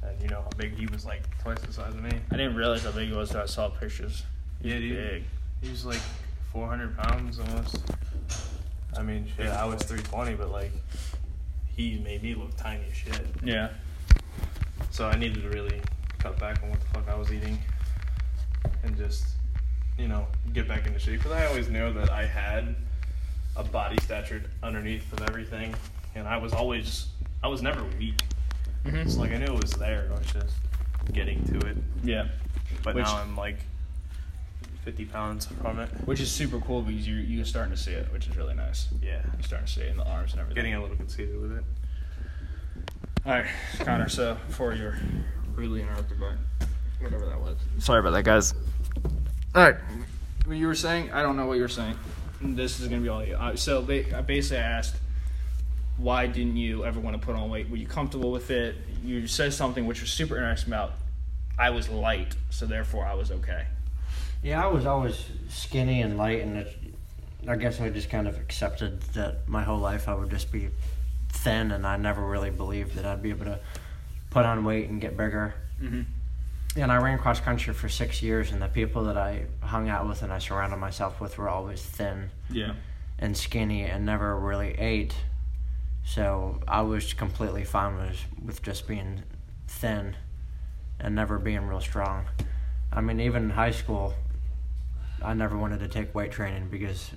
[0.04, 2.12] And you know how big he was, like twice the size of me.
[2.32, 4.24] I didn't realize how big he was until I saw pictures.
[4.62, 4.98] He's Yeah, dude.
[4.98, 5.24] big.
[5.62, 6.02] He was like
[6.52, 7.78] 400 pounds almost.
[8.98, 10.72] I mean, shit, I was 320, but like,
[11.68, 13.26] he made me look tiny as shit.
[13.44, 13.70] Yeah.
[14.92, 15.82] So I needed to really
[16.20, 17.58] cut back on what the fuck I was eating
[18.84, 19.26] and just,
[19.98, 21.20] you know, get back into shape.
[21.20, 22.76] Because I always knew that I had
[23.56, 25.74] a body stature underneath of everything,
[26.16, 27.08] and I was always,
[27.44, 28.22] I was never weak.
[28.86, 28.96] Mhm.
[29.06, 30.10] It's like I knew it was there.
[30.14, 30.56] I was just
[31.14, 31.78] getting to it.
[32.04, 32.28] Yeah.
[32.84, 33.58] But Which- now I'm like
[34.84, 35.90] 50 pounds from it.
[36.06, 38.88] Which is super cool because you're you're starting to see it, which is really nice.
[39.02, 39.22] Yeah.
[39.34, 40.56] You're starting to see it in the arms and everything.
[40.56, 41.64] Getting a little conceited with it.
[43.26, 43.46] All right,
[43.80, 44.10] Connor.
[44.10, 44.98] So before you're
[45.54, 46.34] rudely interrupted by
[47.00, 47.58] whatever that was.
[47.78, 48.56] Sorry about that, guys.
[49.54, 49.76] All right,
[50.46, 51.12] what you were saying?
[51.12, 51.96] I don't know what you were saying.
[52.42, 53.36] This is gonna be all you.
[53.36, 54.96] Uh, so ba- I basically asked,
[55.98, 57.70] why didn't you ever want to put on weight?
[57.70, 58.76] Were you comfortable with it?
[59.04, 60.94] You said something which was super interesting about.
[61.60, 63.68] I was light, so therefore I was okay.
[64.44, 66.76] Yeah, I was always skinny and light, and it,
[67.48, 70.70] I guess I just kind of accepted that my whole life I would just be
[71.30, 73.60] thin, and I never really believed that I'd be able to
[74.32, 75.54] put on weight and get bigger.
[75.82, 76.02] Mm-hmm.
[76.80, 80.08] And I ran cross country for six years, and the people that I hung out
[80.08, 82.74] with and I surrounded myself with were always thin Yeah.
[83.20, 85.14] and skinny and never really ate.
[86.06, 89.22] So I was completely fine with with just being
[89.68, 90.16] thin
[91.00, 92.26] and never being real strong.
[92.92, 94.14] I mean, even in high school,
[95.24, 97.12] I never wanted to take weight training because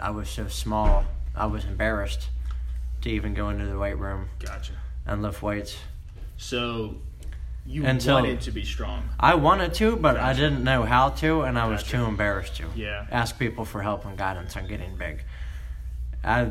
[0.00, 1.04] I was so small.
[1.34, 2.28] I was embarrassed
[3.02, 4.72] to even go into the weight room Gotcha.
[5.06, 5.76] and lift weights.
[6.36, 6.96] So
[7.66, 9.08] you Until- wanted to be strong.
[9.20, 11.96] I wanted to, but I didn't know how to, and I was Gotcha.
[11.98, 12.64] too embarrassed to.
[12.74, 13.06] Yeah.
[13.10, 15.24] Ask people for help and guidance on getting big.
[16.22, 16.46] I,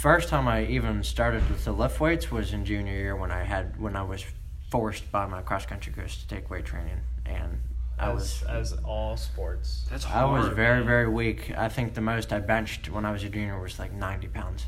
[0.00, 3.42] first time I even started with the lift weights was in junior year when I
[3.44, 4.22] had when I was
[4.70, 7.58] forced by my cross country coach to take weight training, and
[7.98, 9.86] I was as all sports.
[9.90, 10.86] That's I was very man.
[10.86, 11.52] very weak.
[11.56, 14.66] I think the most I benched when I was a junior was like ninety pounds.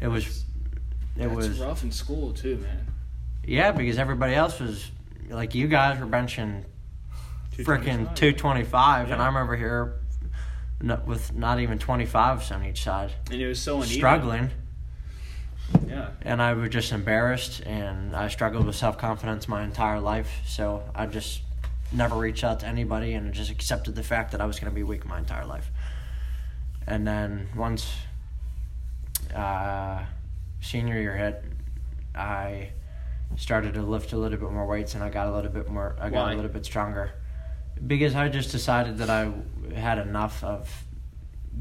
[0.00, 0.44] It was,
[1.16, 2.86] it That's was rough in school too, man.
[3.44, 4.90] yeah because everybody else was
[5.28, 6.64] like you guys were benching
[7.56, 9.96] freaking 225 and i'm over here
[10.80, 13.96] no, with not even 25s on each side And it was so uneven.
[13.96, 14.50] struggling
[15.88, 16.10] Yeah.
[16.22, 21.06] and i was just embarrassed and i struggled with self-confidence my entire life so i
[21.06, 21.40] just
[21.92, 24.74] never reached out to anybody and just accepted the fact that i was going to
[24.74, 25.70] be weak my entire life
[26.86, 27.90] and then once
[29.34, 30.02] uh,
[30.60, 31.44] senior year hit
[32.14, 32.70] i
[33.36, 35.94] started to lift a little bit more weights and i got a little bit more
[36.00, 36.32] i got Why?
[36.32, 37.12] a little bit stronger
[37.86, 39.30] because i just decided that i
[39.74, 40.84] had enough of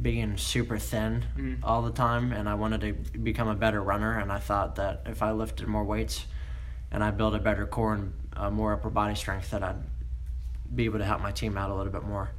[0.02, 1.60] being super thin Mhm.
[1.64, 5.02] all the time and I wanted to become a better runner and I thought that
[5.08, 6.28] if I lifted more weights
[6.92, 9.78] and I built a better core and uh, more upper body strength that I'd
[10.76, 12.30] be able to help my team out a little bit more.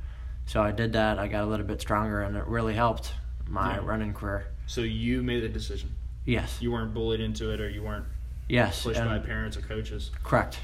[0.47, 1.19] So I did that.
[1.19, 3.13] I got a little bit stronger and it really helped
[3.47, 3.81] my Yeah.
[3.85, 4.47] running career.
[4.67, 5.91] So you made the decision.
[6.25, 6.59] Yes.
[6.61, 8.05] You weren't bullied into it, or you weren't
[8.49, 8.83] Yes.
[8.83, 10.11] pushed by parents or coaches.
[10.23, 10.59] Correct.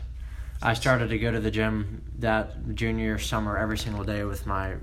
[0.63, 4.75] I started to go to the gym that junior summer every single day with my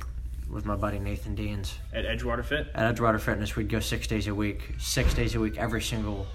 [0.50, 1.78] with my buddy Nathan Deans.
[1.94, 2.67] At Edgewater Fit.
[2.76, 6.28] At Edgewater Fitness, we'd go six days a week, six days a week, every single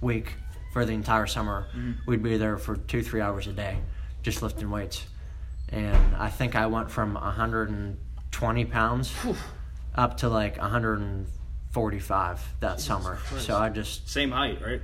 [0.00, 0.34] week
[0.72, 1.66] for the entire summer.
[1.76, 1.96] Mhm.
[2.06, 3.78] We'd be there for two, three hours a day,
[4.22, 5.06] just lifting weights.
[5.74, 9.12] And I think I went from 120 pounds
[9.96, 13.16] up to like 145 that Jesus summer.
[13.16, 13.46] Christ.
[13.46, 14.80] So I just Same height, right?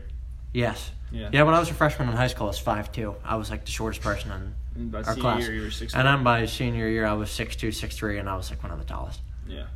[0.53, 0.91] yes.
[1.13, 1.29] Yeah.
[1.33, 3.17] Yeah, when I was a freshman in high school, I was five two.
[3.25, 5.41] I was like the shortest person in And by our class.
[5.43, 5.93] year, you were six.
[5.95, 8.63] And then by senior year, I was six two, six three, and I was like
[8.63, 9.21] one of the tallest.
[9.49, 9.67] yeah.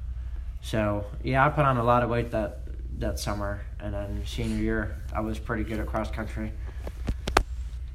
[0.63, 2.61] So yeah, I put on a lot of weight that
[2.99, 6.53] that summer, and then senior year, I was pretty good at cross country.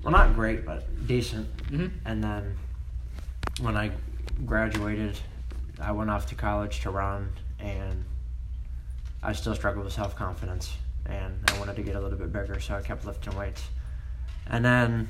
[0.03, 1.47] Well, not great, but decent.
[1.67, 1.87] Mm-hmm.
[2.05, 2.57] And then
[3.59, 3.91] when I
[4.45, 5.19] graduated,
[5.81, 8.05] I went off to college to run, and
[9.21, 12.59] I still struggled with self confidence, and I wanted to get a little bit bigger,
[12.59, 13.63] so I kept lifting weights.
[14.47, 15.09] And then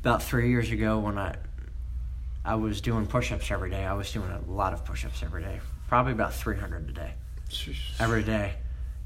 [0.00, 1.34] about three years ago, when I
[2.44, 5.22] I was doing push ups every day, I was doing a lot of push ups
[5.22, 7.12] every day, probably about 300 a day
[8.00, 8.54] every day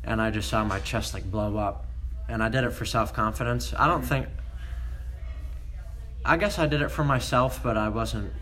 [0.04, 1.86] and I just saw my chest like blow up
[2.28, 3.74] and I did it for self-confidence.
[3.76, 4.08] I don't mm-hmm.
[4.08, 4.26] think
[6.30, 8.32] I guess I did it for myself, but I wasn't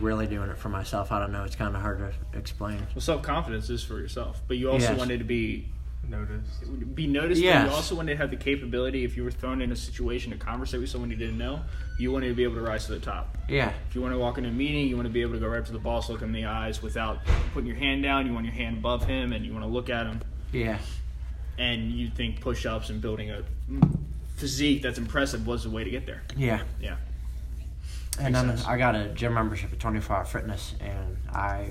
[0.00, 1.12] really doing it for myself.
[1.12, 1.98] I don't know, it's kind of hard
[2.32, 2.78] to explain.
[2.94, 4.98] Well, self confidence is for yourself, but you also Yes.
[4.98, 5.68] wanted to be
[6.08, 6.94] Noticed.
[6.94, 7.42] be noticed.
[7.42, 10.32] But you also wanted to have the capability, if you were thrown in a situation
[10.32, 11.60] to conversate with someone you didn't know,
[11.98, 13.36] you wanted to be able to rise to the top.
[13.50, 13.70] Yeah.
[13.88, 15.48] If you want to walk in a meeting, you want to be able to go
[15.48, 17.18] right up to the boss, look him in the eyes without
[17.52, 18.26] putting your hand down.
[18.26, 20.22] You want your hand above him, and you want to look at him.
[20.52, 20.78] Yeah.
[21.58, 23.42] And you think push-ups and building a
[24.36, 26.22] physique that's impressive was the way to get there.
[26.36, 26.62] Yeah.
[26.80, 26.96] Yeah.
[28.18, 28.66] And Makes then sense.
[28.66, 31.70] I got a gym membership at 24 Hour Fitness, and I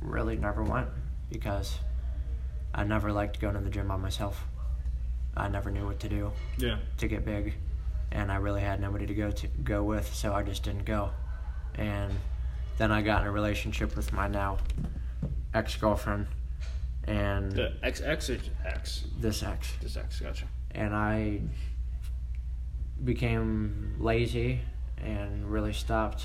[0.00, 0.88] really never went
[1.30, 1.78] because
[2.74, 4.44] I never liked going to the gym by myself.
[5.36, 6.32] I never knew what to do.
[6.58, 6.78] Yeah.
[6.98, 7.54] to get big,
[8.12, 11.10] and I really had nobody to go to go with, so I just didn't go.
[11.76, 12.12] And
[12.76, 14.58] then I got in a relationship with my now
[15.54, 16.26] ex girlfriend,
[17.04, 19.04] and The XX or X?
[19.20, 20.20] this ex, This X.
[20.20, 20.44] Gotcha.
[20.72, 21.40] and I
[23.04, 24.60] became lazy
[24.98, 26.24] and really stopped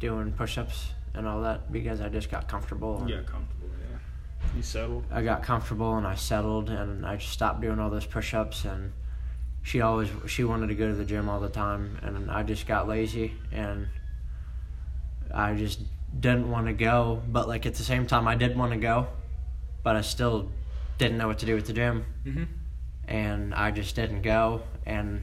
[0.00, 3.04] doing push-ups and all that because I just got comfortable.
[3.08, 3.68] Yeah, comfortable.
[3.90, 3.98] Yeah.
[4.56, 5.04] You settled.
[5.10, 8.92] I got comfortable and I settled and I just stopped doing all those push-ups and
[9.62, 12.66] she always she wanted to go to the gym all the time and I just
[12.66, 13.88] got lazy and
[15.32, 15.80] I just
[16.20, 19.06] didn't want to go but like at the same time I did want to go
[19.82, 20.50] but I still
[20.98, 22.44] didn't know what to do with the gym Mm-hmm.
[23.08, 25.22] and I just didn't go and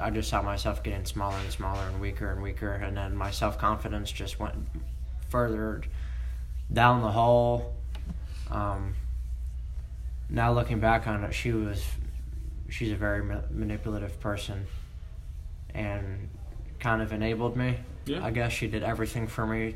[0.00, 3.30] I just saw myself getting smaller and smaller and weaker and weaker and then my
[3.30, 4.54] self-confidence just went
[5.28, 5.82] further
[6.72, 7.74] down the hole
[8.50, 8.94] um,
[10.28, 11.84] now looking back on it she was
[12.68, 14.66] she's a very ma- manipulative person
[15.74, 16.28] and
[16.78, 18.24] kind of enabled me Yeah.
[18.24, 19.74] I guess she did everything for me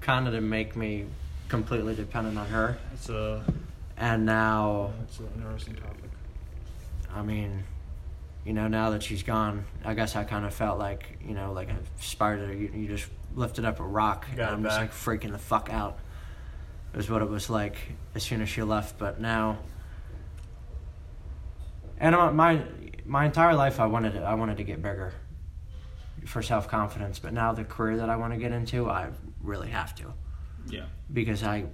[0.00, 1.06] kind of to make me
[1.48, 3.44] completely dependent on her That's a
[3.96, 6.10] and now that's an interesting topic.
[7.14, 7.64] I mean,
[8.50, 11.52] you know, now that she's gone, I guess I kind of felt like, you know,
[11.52, 12.52] like a spider.
[12.52, 15.70] You, you just lifted up a rock, and it I'm just like freaking the fuck
[15.70, 16.00] out.
[16.94, 17.76] Is what it was like
[18.16, 18.98] as soon as she left.
[18.98, 19.58] But now,
[21.98, 22.64] and my
[23.04, 25.12] my, entire life, I wanted to, I wanted to get bigger
[26.26, 27.20] for self confidence.
[27.20, 29.10] But now the career that I want to get into, I
[29.40, 30.12] really have to
[30.66, 30.86] Yeah.
[31.12, 31.66] because I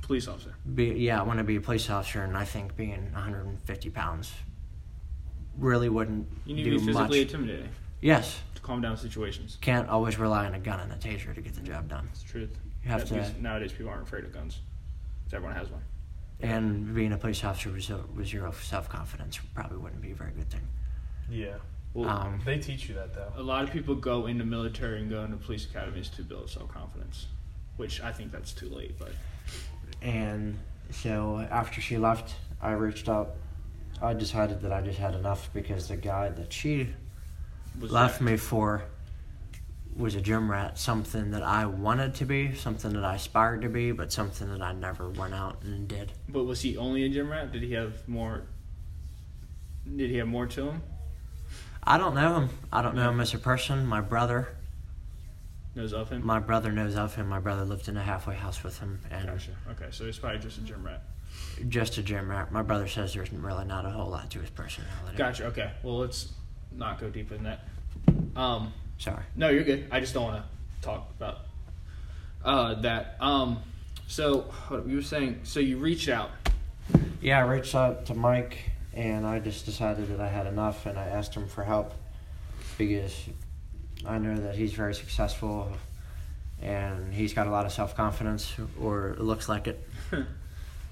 [0.00, 0.54] Police officer.
[0.74, 4.32] be yeah, I want to be a police officer, and I think being 150 pounds
[5.58, 7.32] really wouldn't You need do to be physically much.
[7.32, 7.68] intimidating
[8.00, 9.58] Yes, to calm down situations.
[9.60, 12.08] can't always rely on a gun and a taser to get the job done.
[12.12, 12.58] It's the truth.
[12.84, 14.60] You have That- to, nowadays people aren't afraid of guns.
[15.24, 15.82] 'Cause everyone has one.
[16.42, 20.14] and being a police officer with zero, with zero self confidence probably wouldn't be a
[20.14, 20.66] very good thing.
[21.28, 21.56] Yeah.
[21.92, 23.32] Well, Um, They teach you that though.
[23.36, 26.70] a lot of people go into military and go into police academies to build self
[26.70, 27.26] confidence,
[27.76, 28.98] which I think that's too late.
[28.98, 29.12] But
[30.00, 30.58] And
[30.90, 33.34] so after she left, I reached out.
[34.02, 36.88] I decided that I just had enough because the guy that she
[37.78, 38.82] was left that- me for
[39.96, 43.68] was a gym rat, something that I wanted to be, something that I aspired to
[43.68, 46.12] be, but something that I never went out and did.
[46.28, 47.52] But was he only a gym rat?
[47.52, 48.42] Did he have more?
[49.96, 50.82] Did he have more to him?
[51.82, 52.50] I don't know him.
[52.72, 53.84] I don't know him as a person.
[53.86, 54.48] My brother,
[55.74, 56.24] Knows of him.
[56.24, 57.28] my brother knows of him.
[57.28, 59.50] My brother lived in a halfway house with him, and Gotcha.
[59.72, 61.02] Okay, so he's probably just a gym rat.
[61.68, 62.52] Just a gym rat.
[62.52, 65.16] My brother says there's really not a whole lot to his personality.
[65.16, 65.46] Gotcha.
[65.46, 65.70] Okay.
[65.82, 66.32] Well, let's
[66.72, 67.60] not go deeper than that.
[68.36, 69.22] Um, Sorry.
[69.36, 69.86] no, you're good.
[69.90, 71.38] I just don't want to talk about
[72.44, 73.16] uh, that.
[73.20, 73.60] Um,
[74.06, 74.52] so
[74.86, 75.40] you were saying?
[75.44, 76.30] So you reached out.
[77.20, 78.58] Yeah, I reached out to Mike,
[78.94, 81.92] and I just decided that I had enough, and I asked him for help
[82.78, 83.14] because
[84.06, 85.70] I know that he's very successful,
[86.62, 89.86] and he's got a lot of self confidence, or it looks like it,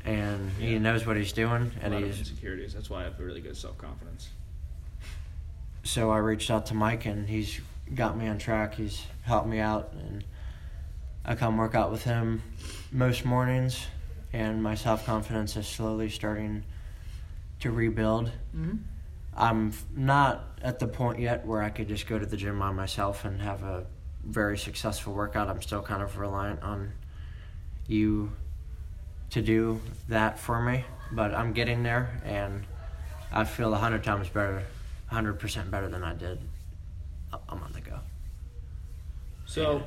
[0.08, 2.72] and he knows what he's doing, and lot of he's insecurities.
[2.72, 4.30] That's why I have a really good self confidence.
[5.84, 7.60] so I reached out to Mike, and he's
[7.94, 8.74] got me on track.
[8.74, 10.24] He's helped me out, and
[11.26, 12.42] I come work out with him
[12.90, 13.86] most mornings,
[14.32, 16.64] and my self confidence is slowly starting
[17.60, 18.32] to rebuild.
[18.56, 18.76] Mm-hmm.
[19.36, 22.72] I'm not at the point yet where I could just go to the gym by
[22.72, 23.86] myself and have a
[24.24, 25.48] very successful workout.
[25.48, 26.92] I'm still kind of reliant on
[27.86, 28.32] you
[29.30, 32.64] to do that for me, but I'm getting there, and
[33.32, 34.62] I feel a hundred times better,
[35.06, 36.38] hundred percent better than I did
[37.48, 37.98] a, month ago.
[39.46, 39.82] So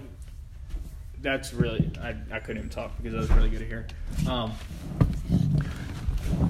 [1.21, 3.87] that's really I, I couldn't even talk because that was really good to hear.
[4.29, 4.53] Um,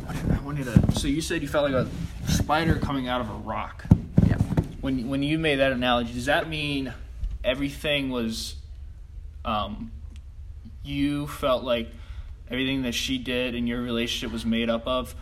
[0.08, 0.92] I wanted to.
[1.00, 3.86] So you said you felt like a spider coming out of a rock.
[4.28, 4.38] Yeah.
[4.82, 6.94] When when you made that analogy, does that mean
[7.44, 8.56] everything was,
[9.46, 9.92] um,
[10.84, 11.90] you felt like
[12.52, 15.16] everything that she did in your relationship was made up of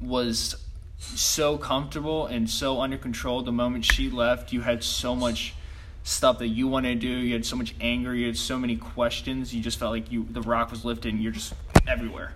[0.00, 0.56] was
[0.98, 4.52] so comfortable and so under control the moment she left.
[4.52, 5.54] You had so much
[6.02, 7.12] stuff that you wanted to do.
[7.12, 8.14] You had so much anger.
[8.14, 9.54] You had so many questions.
[9.54, 11.54] You just felt like you the rock was lifted and you're just
[11.86, 12.34] everywhere.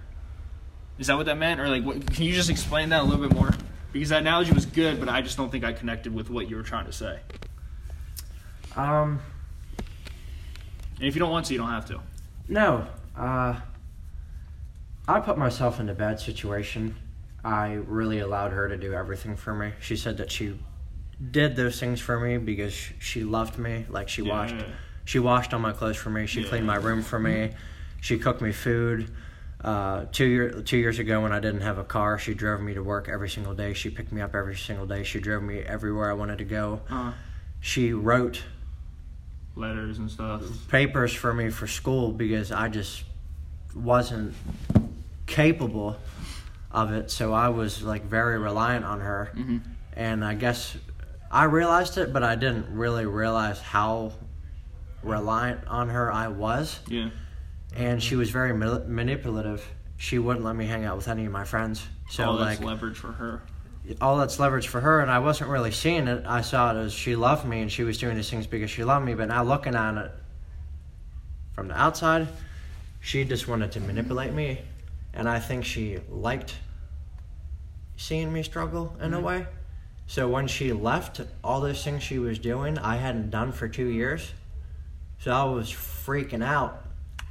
[0.99, 1.61] Is that what that meant?
[1.61, 3.51] Or like what, can you just explain that a little bit more?
[3.93, 6.57] Because that analogy was good but i just don't think i connected with what you
[6.57, 7.19] were trying to say.
[8.77, 9.21] Um.
[10.99, 12.01] and if you don't want to you don't have to.
[12.49, 12.87] No.
[13.17, 13.59] Uh,
[15.09, 16.97] I put myself in a bad situation.
[17.45, 19.73] I really allowed her to do everything for me.
[19.81, 20.59] She said that she
[21.31, 23.87] did those things for me because she loved me.
[23.89, 24.33] Like she Yeah.
[24.33, 24.57] washed,
[25.05, 26.27] she washed all my clothes for me.
[26.27, 26.49] She Yeah.
[26.49, 27.53] cleaned my room for me.
[28.01, 29.11] She cooked me food.
[29.63, 32.75] Uh, two year two years ago, when I didn't have a car, she drove me
[32.75, 33.73] to work every single day.
[33.73, 35.03] She picked me up every single day.
[35.03, 36.83] She drove me everywhere I wanted to go.
[36.91, 37.13] uh,
[37.61, 38.43] She wrote
[39.57, 43.05] letters and stuff papers for me for school because I just
[43.75, 44.35] wasn't
[45.27, 45.97] capable
[46.71, 47.11] of it.
[47.11, 49.31] So I was like very reliant on her.
[49.37, 49.61] Mhm.
[49.95, 50.77] And I guess
[51.31, 54.13] I realized it, but I didn't really realize how
[55.03, 56.81] reliant on her I was.
[56.89, 57.11] yeah
[57.75, 59.67] And she was very mil- manipulative.
[59.97, 61.87] She wouldn't let me hang out with any of my friends.
[62.11, 63.43] So all like leverage for her
[64.01, 66.25] all that's leverage for her and I wasn't really seeing it.
[66.27, 68.83] I saw it as she loved me and she was doing these things because she
[68.83, 70.11] loved me, but now looking at it
[71.55, 72.27] from the outside,
[73.01, 74.61] she just wanted to manipulate me
[75.17, 76.55] and I think she liked
[77.97, 79.27] seeing me struggle in a mm-hmm.
[79.27, 79.47] way.
[80.07, 83.87] So when she left, all those things she was doing, I hadn't done for 2
[83.87, 84.33] years.
[85.19, 86.85] So I was freaking out.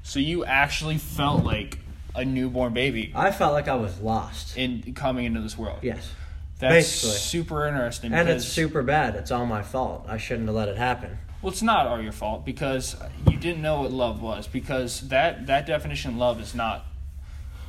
[0.04, 1.80] so you actually felt like
[2.16, 4.58] a newborn baby I felt like I was lost.
[4.58, 6.12] in coming into this world Yes.
[6.60, 7.18] That's Basically.
[7.18, 8.14] super interesting.
[8.14, 9.16] And it's super bad.
[9.16, 10.06] It's all my fault.
[10.08, 11.18] I shouldn't have let it happen.
[11.42, 12.96] Well, it's not all your fault because
[13.30, 14.48] you didn't know what love was.
[14.48, 16.86] Because that that definition of love is not.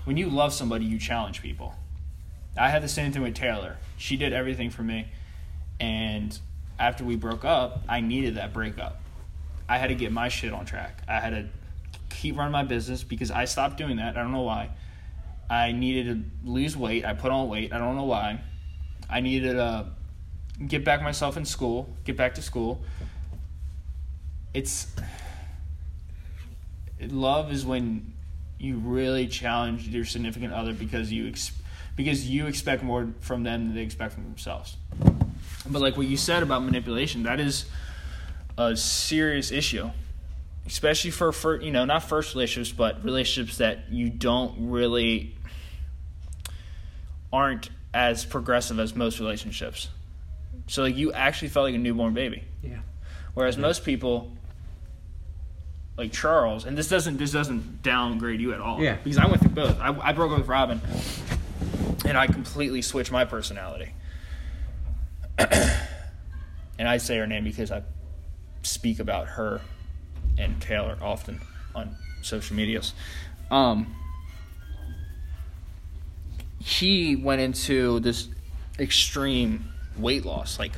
[0.06, 1.74] When you love somebody, you challenge people.
[2.56, 3.76] I had the same thing with Taylor.
[3.96, 5.08] She did everything for me,
[5.80, 6.38] and
[6.78, 9.00] after we broke up, I needed that breakup.
[9.68, 11.02] I had to get my shit on track.
[11.08, 11.48] I had to
[12.08, 14.16] keep running my business because I stopped doing that.
[14.16, 14.70] I don't know why.
[15.50, 16.06] I needed
[16.44, 17.04] to lose weight.
[17.04, 17.72] I put on weight.
[17.72, 18.40] I don't know why.
[19.10, 19.84] I needed to uh,
[20.68, 22.80] get back myself in school, get back to school.
[24.54, 24.86] It's
[27.00, 28.12] love is when
[28.58, 31.52] you really challenge your significant other because you ex-
[31.94, 34.76] because you expect more from them than they expect from themselves.
[35.68, 37.66] But like what you said about manipulation, that is
[38.58, 39.90] a serious issue,
[40.66, 45.34] especially for for you know not first relationships, but relationships that you don't really
[47.32, 49.88] aren't as progressive as most relationships.
[50.68, 52.44] So like you actually felt like a newborn baby.
[52.62, 52.78] Yeah.
[53.34, 54.32] Whereas most people
[55.96, 58.82] like Charles, and this doesn't this doesn't downgrade you at all.
[58.82, 58.96] Yeah.
[59.02, 59.80] Because I went through both.
[59.80, 60.80] I, I broke up with Robin,
[62.04, 63.92] and I completely switched my personality.
[65.38, 67.82] and I say her name because I
[68.62, 69.60] speak about her
[70.38, 71.40] and Taylor often
[71.74, 72.92] on social medias.
[73.50, 73.94] Um,
[76.58, 78.28] he went into this
[78.78, 80.58] extreme weight loss.
[80.58, 80.72] Like,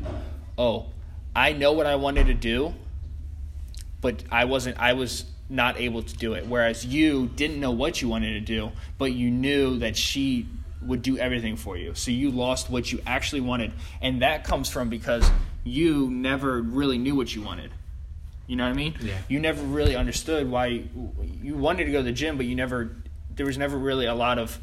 [0.57, 0.87] oh,
[1.35, 2.75] I know what I wanted to do,
[4.01, 4.79] but I wasn't.
[4.79, 6.47] I was not able to do it.
[6.47, 10.47] Whereas you didn't know what you wanted to do, but you knew that she
[10.83, 11.95] would do everything for you.
[11.95, 15.29] So you lost what you actually wanted, and that comes from because
[15.65, 17.71] you never really knew what you wanted.
[18.47, 18.95] You know what I mean?
[19.01, 19.19] Yeah.
[19.29, 20.85] You never really understood why
[21.43, 22.97] you, wanted to go to the gym, but you never.
[23.35, 24.59] There was never really a lot of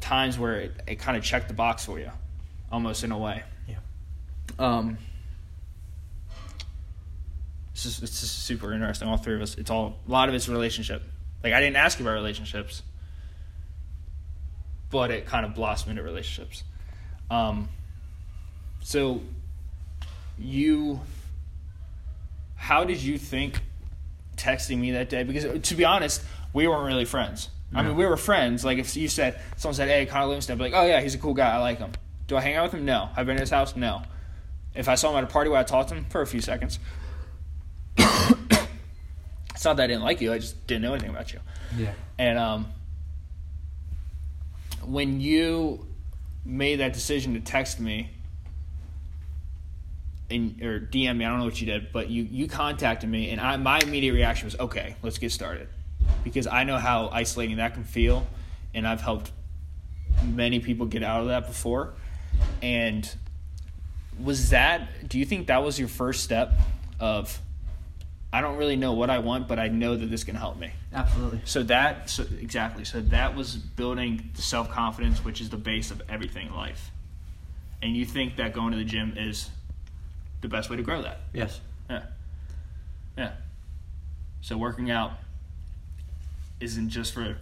[0.00, 2.10] times where it, it kind of checked the box for you,
[2.72, 3.42] almost in a way.
[3.68, 3.76] Yeah.
[4.58, 4.98] Um.
[7.74, 9.08] It's just, it's just super interesting.
[9.08, 9.56] All three of us.
[9.56, 11.02] It's all a lot of it's relationship.
[11.42, 12.82] Like I didn't ask you about relationships,
[14.90, 16.64] but it kind of blossomed into relationships.
[17.30, 17.68] Um.
[18.80, 19.20] So.
[20.38, 21.00] You.
[22.56, 23.60] How did you think
[24.36, 25.22] texting me that day?
[25.22, 26.22] Because to be honest,
[26.52, 27.50] we weren't really friends.
[27.74, 28.64] I mean, we were friends.
[28.64, 31.14] Like if you said someone said, "Hey, Connor Livingston," I'd be like, "Oh yeah, he's
[31.14, 31.50] a cool guy.
[31.50, 31.90] I like him."
[32.26, 32.84] Do I hang out with him?
[32.84, 33.10] No.
[33.16, 33.76] I've been to his house?
[33.76, 34.02] No.
[34.74, 36.40] If I saw him at a party where I talked to him for a few
[36.40, 36.78] seconds,
[37.98, 40.32] it's not that I didn't like you.
[40.32, 41.40] I just didn't know anything about you.
[41.76, 41.92] Yeah.
[42.18, 42.66] And um,
[44.82, 45.86] when you
[46.44, 48.10] made that decision to text me
[50.30, 53.30] and or DM me, I don't know what you did, but you you contacted me,
[53.30, 55.68] and I my immediate reaction was, okay, let's get started,
[56.22, 58.26] because I know how isolating that can feel,
[58.72, 59.30] and I've helped
[60.24, 61.94] many people get out of that before,
[62.62, 63.08] and
[64.22, 65.08] was that?
[65.08, 66.52] Do you think that was your first step
[67.00, 67.38] of?
[68.34, 70.72] I don't really know what I want, but I know that this can help me.
[70.92, 71.40] Absolutely.
[71.44, 72.84] So that so exactly.
[72.84, 76.90] So that was building the self confidence, which is the base of everything in life.
[77.80, 79.48] And you think that going to the gym is
[80.40, 81.20] the best way to grow that.
[81.32, 81.60] Yes.
[81.88, 82.02] Yeah.
[83.16, 83.32] Yeah.
[84.40, 85.12] So working out
[86.58, 87.36] isn't just for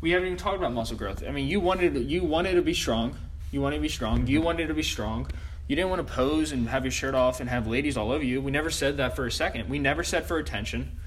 [0.00, 1.24] we haven't even talked about muscle growth.
[1.26, 3.16] I mean, you wanted you wanted to be strong.
[3.50, 4.28] You wanted to be strong.
[4.28, 5.26] You wanted to be strong.
[5.70, 8.24] You didn't want to pose and have your shirt off and have ladies all over
[8.24, 8.40] you.
[8.40, 9.68] We never said that for a second.
[9.68, 10.98] We never said for attention.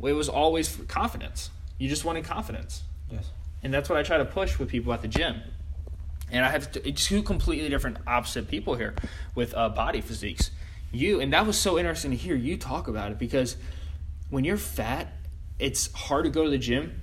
[0.00, 1.50] It was always for confidence.
[1.76, 2.84] You just wanted confidence.
[3.10, 3.32] Yes.
[3.64, 5.40] And that's what I try to push with people at the gym.
[6.30, 8.94] And I have two completely different opposite people here
[9.34, 10.52] with uh, body physiques.
[10.92, 13.56] You, and that was so interesting to hear you talk about it because
[14.30, 15.12] when you're fat,
[15.58, 17.00] it's hard to go to the gym,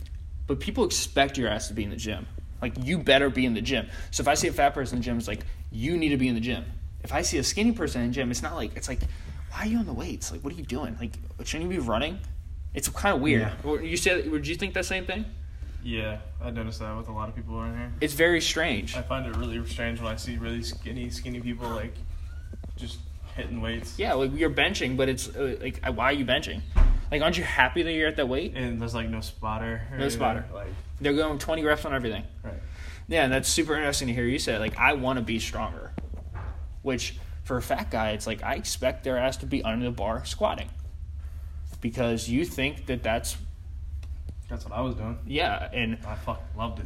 [0.47, 2.27] but people expect your ass to be in the gym.
[2.61, 3.87] Like, you better be in the gym.
[4.11, 6.17] So if I see a fat person in the gym, it's like, you need to
[6.17, 6.65] be in the gym.
[7.03, 8.99] If I see a skinny person in the gym, it's not like, it's like,
[9.51, 10.31] why are you on the weights?
[10.31, 10.95] Like, what are you doing?
[10.99, 12.19] Like, shouldn't you be running?
[12.73, 13.51] It's kind of weird.
[13.65, 13.81] Yeah.
[13.81, 15.25] You said, would you think that same thing?
[15.83, 17.91] Yeah, I noticed that with a lot of people around here.
[18.01, 18.95] It's very strange.
[18.95, 21.95] I find it really strange when I see really skinny, skinny people like
[22.77, 22.99] just
[23.35, 23.97] hitting weights.
[23.97, 26.61] Yeah, like you're benching, but it's uh, like, why are you benching?
[27.11, 28.53] Like, aren't you happy that you're at that weight?
[28.55, 29.81] And there's like no spotter.
[29.91, 30.45] No anything, spotter.
[30.53, 30.67] Like,
[31.01, 32.23] They're going 20 reps on everything.
[32.43, 32.53] right.
[33.07, 34.57] Yeah, and that's super interesting to hear you say.
[34.57, 35.91] Like, I want to be stronger,
[36.81, 39.91] which for a fat guy, it's like I expect their ass to be under the
[39.91, 40.69] bar squatting
[41.81, 43.35] because you think that that's
[44.47, 45.19] That's what I was doing.
[45.27, 46.85] yeah, and I fucking loved it.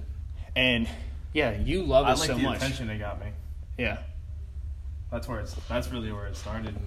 [0.55, 0.88] and
[1.34, 2.57] yeah, you love it I like so the much.
[2.57, 3.28] attention they got me.
[3.78, 3.97] Yeah,
[5.11, 5.53] That's where it's.
[5.67, 6.80] That's really where it started the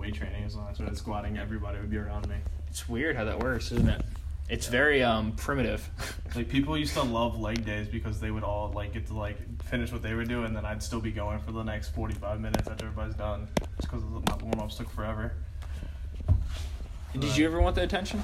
[0.00, 0.42] weight training.
[0.44, 1.38] as Is when I started squatting.
[1.38, 2.36] Everybody would be around me.
[2.68, 4.02] it's weird how that works, isn't it?
[4.48, 5.88] It's very um primitive.
[6.36, 9.36] Like people used to love leg days because they would all like get to like
[9.64, 12.14] finish what they were doing, and then I'd still be going for the next forty
[12.14, 15.32] five minutes after everybody's done, just because my warm ups took forever.
[17.18, 18.22] Did you ever want the attention?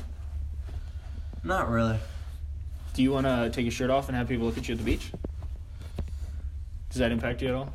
[1.42, 1.98] Not really.
[2.94, 4.78] Do you want to take your shirt off and have people look at you at
[4.78, 5.10] the beach?
[6.90, 7.72] Does that impact you at all?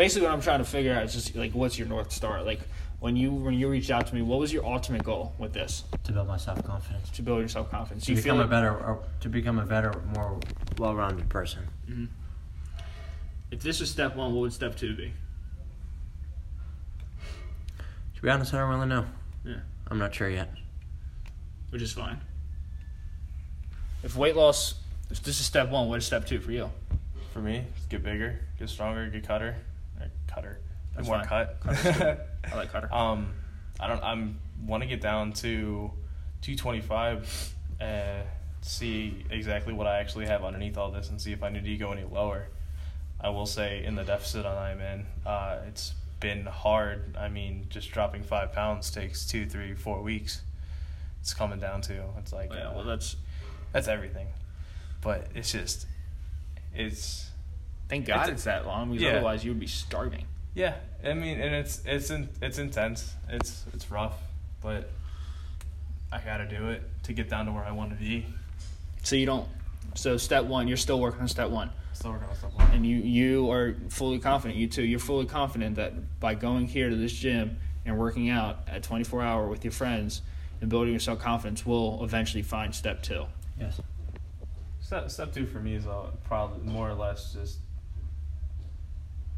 [0.00, 2.42] Basically, what I'm trying to figure out is just like, what's your north star?
[2.42, 2.60] Like,
[3.00, 5.84] when you when you reached out to me, what was your ultimate goal with this?
[6.04, 7.10] To build my self confidence.
[7.10, 8.06] To build your self confidence.
[8.06, 10.40] To You feel become a better, or to become a better, more
[10.78, 11.64] well-rounded person.
[11.86, 12.06] Mm-hmm.
[13.50, 15.12] if this is step one, what would step two be?
[18.14, 19.04] To be honest, I don't really know.
[19.44, 19.56] Yeah.
[19.88, 20.48] I'm not sure yet.
[21.68, 22.18] Which is fine.
[24.02, 24.76] If weight loss,
[25.10, 26.70] if this is step one, what is step two for you?
[27.34, 29.56] For me, just get bigger, get stronger, get cutter,
[30.32, 30.60] cutter,
[30.94, 31.46] That's more fine.
[31.64, 32.26] cut.
[32.52, 32.92] I like cutter.
[32.92, 33.34] Um,
[33.78, 34.02] I don't.
[34.02, 35.90] I'm want to get down to
[36.42, 38.26] 225 and
[38.60, 41.76] see exactly what I actually have underneath all this, and see if I need to
[41.76, 42.48] go any lower.
[43.20, 47.16] I will say in the deficit on I'm in, uh, it's been hard.
[47.18, 50.42] I mean, just dropping five pounds takes two, three, four weeks.
[51.20, 52.02] It's coming down to.
[52.18, 53.16] It's like yeah, uh, well, that's
[53.72, 54.28] that's everything.
[55.02, 55.86] But it's just,
[56.74, 57.29] it's
[57.90, 59.10] thank God It's- it's, that long because yeah.
[59.10, 60.24] otherwise you would be starving.
[60.54, 60.74] Yeah,
[61.04, 63.14] I mean, and it's it's in, it's intense.
[63.28, 64.16] It's it's rough,
[64.62, 64.90] but
[66.10, 68.26] I gotta do it to get down to where I want to be.
[69.02, 69.46] So you don't.
[69.94, 71.70] So step one, you're still working on step one.
[71.92, 72.52] Still working on stuff.
[72.58, 76.66] Like and you you are fully confident you too you're fully confident that by going
[76.66, 80.22] here to this gym and working out at 24 hour with your friends
[80.60, 83.24] and building your self-confidence will eventually find step two
[83.58, 83.80] Yes.
[84.80, 87.58] step step two for me is uh, probably more or less just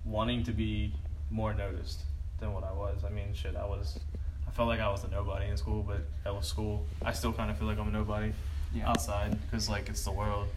[0.04, 0.92] wanting to be
[1.30, 2.00] more noticed
[2.40, 3.04] than what I was.
[3.04, 3.98] I mean, shit, I was.
[4.46, 6.84] I felt like I was a nobody in school, but that was school.
[7.04, 8.32] I still kind of feel like I'm a nobody
[8.74, 8.90] Yeah.
[8.90, 10.48] outside because like it's the world.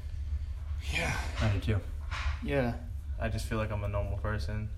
[0.94, 1.80] yeah I do too.
[2.44, 2.74] yeah
[3.20, 4.70] I just feel like I'm a normal person.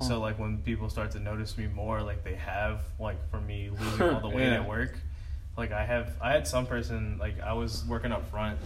[0.00, 0.04] Huh.
[0.08, 3.70] So like when people start to notice me more, like they have, like for me
[3.80, 4.60] losing all the weight Yeah.
[4.62, 4.98] at work,
[5.56, 8.58] like I have, I had some person like I was working up front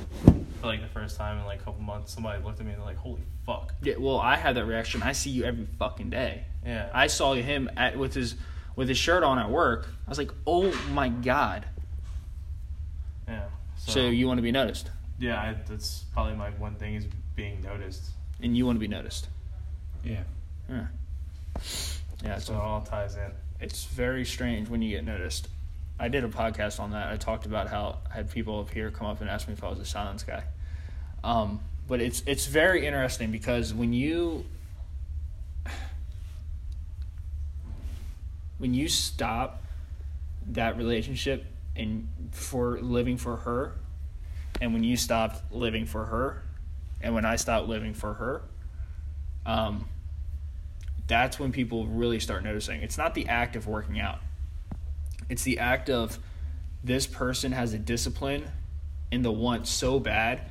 [0.61, 2.13] for like the first time in like a couple months.
[2.13, 5.03] Somebody looked at me and they're like, "Holy fuck!" yeah well i had that reaction
[5.03, 8.35] i see you every fucking day Yeah, i saw him at with his
[8.77, 11.65] with his shirt on at work i was like oh my god
[13.29, 13.45] Yeah.
[13.77, 17.63] So, you want to be noticed, Yeah, I, that's probably my one thing is being
[17.63, 18.11] noticed.
[18.43, 19.29] and you want to be noticed.
[20.05, 20.23] Yeah.
[20.69, 20.87] Yeah.
[22.23, 22.37] Yeah.
[22.39, 23.31] So So it all ties in.
[23.61, 25.49] it's very strange when you get noticed.
[26.01, 27.13] I did a podcast on that.
[27.13, 29.63] I talked about how I had people up here come up and ask me if
[29.63, 30.45] I was a silence guy.
[31.23, 34.47] Um, but it's it's very interesting because when you
[38.59, 39.63] when you stop
[40.53, 41.45] that relationship
[41.77, 43.73] and for living for her
[44.61, 46.43] and when you stopped living for her
[47.03, 48.43] and when I stopped living for her
[49.45, 49.87] um,
[51.07, 52.83] that's when people really start noticing.
[52.83, 54.21] It's not the act of working out.
[55.31, 56.19] It's the act of
[56.85, 58.49] this person has a discipline
[59.13, 60.43] and the want so bad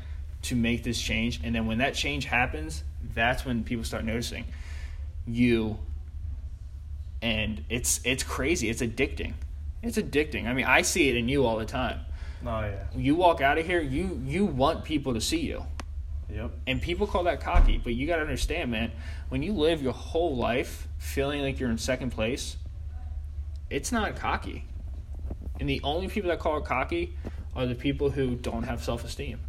[0.44, 1.42] to make this change.
[1.44, 4.46] And then when that change happens, that's when people start noticing
[5.28, 5.78] you.
[7.22, 8.70] And it's it's crazy.
[8.70, 9.34] It's addicting.
[9.84, 10.48] It's addicting.
[10.48, 12.00] I mean, I see it in you all the time.
[12.46, 12.86] Oh yeah.
[12.96, 15.66] You walk out of here, you you want people to see you.
[16.32, 16.52] Yep.
[16.68, 18.92] And people call that cocky, but you got to understand, man,
[19.30, 22.56] when you live your whole life feeling like you're in second place,
[23.70, 24.65] it's not cocky.
[25.59, 27.15] And the only people that call it cocky
[27.55, 29.39] are the people who don't have self esteem.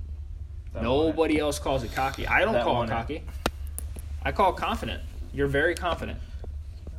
[0.81, 2.27] Nobody else calls it cocky.
[2.27, 2.89] I don't That call it.
[2.89, 3.23] cocky.
[4.23, 5.03] I call it confident.
[5.33, 6.19] You're very confident.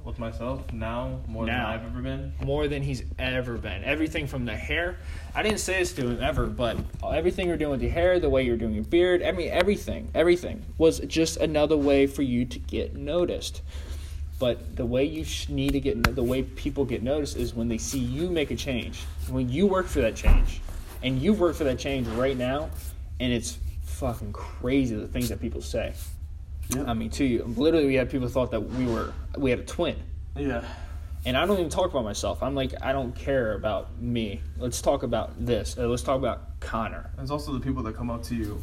[0.03, 1.72] With myself now more Now.
[1.72, 2.34] than I've ever been.
[2.43, 3.84] More than he's ever been.
[3.84, 4.97] Everything from the hair.
[5.36, 8.30] I didn't say this to him ever, but everything you're doing with your hair, the
[8.30, 12.45] way you're doing your beard, I mean, everything, everything was just another way for you
[12.45, 13.61] to get noticed.
[14.42, 17.78] But the way you need to get, the way people get noticed is when they
[17.78, 19.04] see you make a change.
[19.30, 20.62] When you work for that change,
[21.04, 22.72] and you work for that change right now,
[23.20, 25.94] and it's fucking crazy the things that people say.
[26.70, 26.88] Yep.
[26.88, 29.64] I mean, to you, literally, we had people thought that we were we had a
[29.64, 29.96] twin,
[30.36, 30.64] Yeah.
[31.24, 32.42] and I don't even talk about myself.
[32.42, 34.42] I'm like, I don't care about me.
[34.58, 35.78] Let's talk about this.
[35.78, 37.12] Let's talk about Connor.
[37.16, 38.60] There's also the people that come up to you,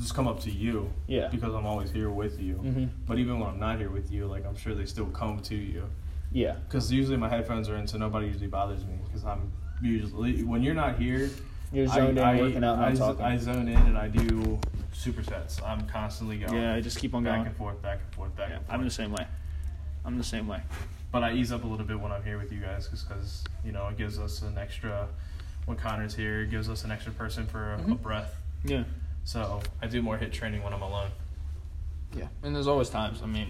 [0.00, 0.90] just come up to you.
[1.06, 1.28] Yeah.
[1.28, 2.54] Because I'm always here with you.
[2.56, 2.88] Mhm.
[3.06, 5.54] But even when I'm not here with you, like I'm sure they still come to
[5.54, 5.84] you.
[6.32, 8.98] Yeah, Because usually my headphones are in, so nobody usually bothers me.
[9.04, 11.30] Because I'm usually when you're not here,
[11.72, 13.24] you're zoned I, in, I, working out, I, talking.
[13.24, 14.58] I zone in and I do
[14.92, 15.62] supersets.
[15.66, 16.54] I'm constantly going.
[16.54, 17.42] yeah, I just keep on back going.
[17.42, 18.78] Back and forth, back and forth, back Yeah, and forth.
[18.78, 19.26] I'm the same way.
[20.04, 20.60] I'm the same way.
[21.12, 23.70] But I ease up a little bit when I'm here with you guys, because you
[23.72, 25.08] know it gives us an extra.
[25.66, 28.02] When Connor's here, it gives us an extra person for a, a Mhm.
[28.02, 28.40] breath.
[28.64, 28.84] Yeah,
[29.24, 31.10] So I do more HIIT training when I'm alone.
[32.16, 32.28] yeah.
[32.42, 33.20] And there's always times.
[33.22, 33.48] I mean,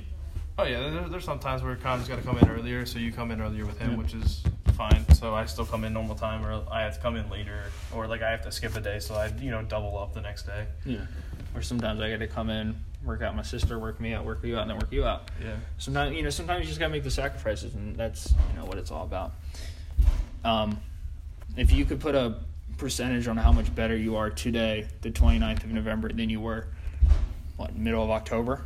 [0.57, 3.11] Oh yeah, there, there's some times where Connor's got to come in earlier, so you
[3.11, 3.97] come in earlier with him, Yeah.
[3.97, 4.41] which is
[4.75, 5.05] fine.
[5.13, 8.07] So I still come in normal time, or I have to come in later, or
[8.07, 10.45] like I have to skip a day, so I you know double up the next
[10.45, 10.67] day.
[10.85, 11.07] yeah.
[11.57, 14.45] Or sometimes I got to come in, work out my sister, work me out, work
[14.45, 15.29] you out, and then work you out.
[15.43, 15.57] Yeah.
[15.79, 18.79] Sometimes you know, sometimes you just gotta make the sacrifices, and that's you know what
[18.79, 19.33] it's all about.
[20.45, 20.79] Um,
[21.57, 22.37] if you could put a
[22.77, 26.67] percentage on how much better you are today, the 29th of November, than you were,
[27.57, 28.65] what middle of October,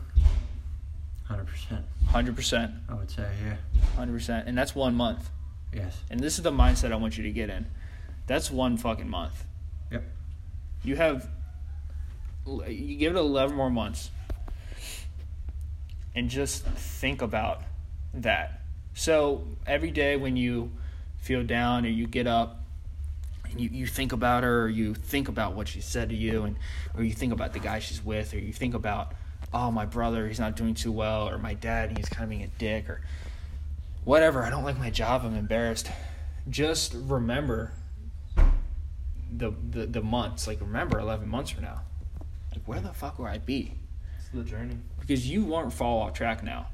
[1.25, 1.85] Hundred percent.
[2.07, 3.57] hundred percent, I would say, yeah.
[3.97, 5.29] hundred percent, and that's one month.
[5.75, 6.01] Yes.
[6.11, 7.67] And this is the mindset I want you to get in.
[8.27, 9.45] That's one fucking month.
[9.93, 10.05] Yep.
[10.83, 11.29] You have,
[12.47, 14.11] you give it 11 more months.
[16.15, 17.63] And just think about
[18.15, 18.63] that.
[18.95, 20.73] So every day when you
[21.19, 22.65] feel down or you get up
[23.51, 26.45] and you, you think about her or you think about what she said to you
[26.45, 26.57] and
[26.97, 29.13] or you think about the guy she's with or you think about
[29.53, 32.43] oh my brother he's not doing too well or my dad he's kind of being
[32.43, 33.01] a dick or
[34.09, 34.43] whatever.
[34.43, 35.23] I don't like my job.
[35.25, 35.91] I'm embarrassed.
[36.49, 37.73] Just remember
[39.37, 40.47] the the, the months.
[40.47, 41.83] Like remember 11 months from now.
[42.53, 43.75] Like where the fuck will i be?
[44.19, 44.79] It's the journey.
[44.99, 46.69] because you won't fall off track now.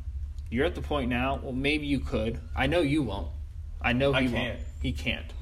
[0.48, 2.38] You're at the point now well maybe you could.
[2.54, 3.28] I know you won't.
[3.82, 4.32] I know I can't.
[4.32, 4.60] won't.
[4.80, 5.32] He can't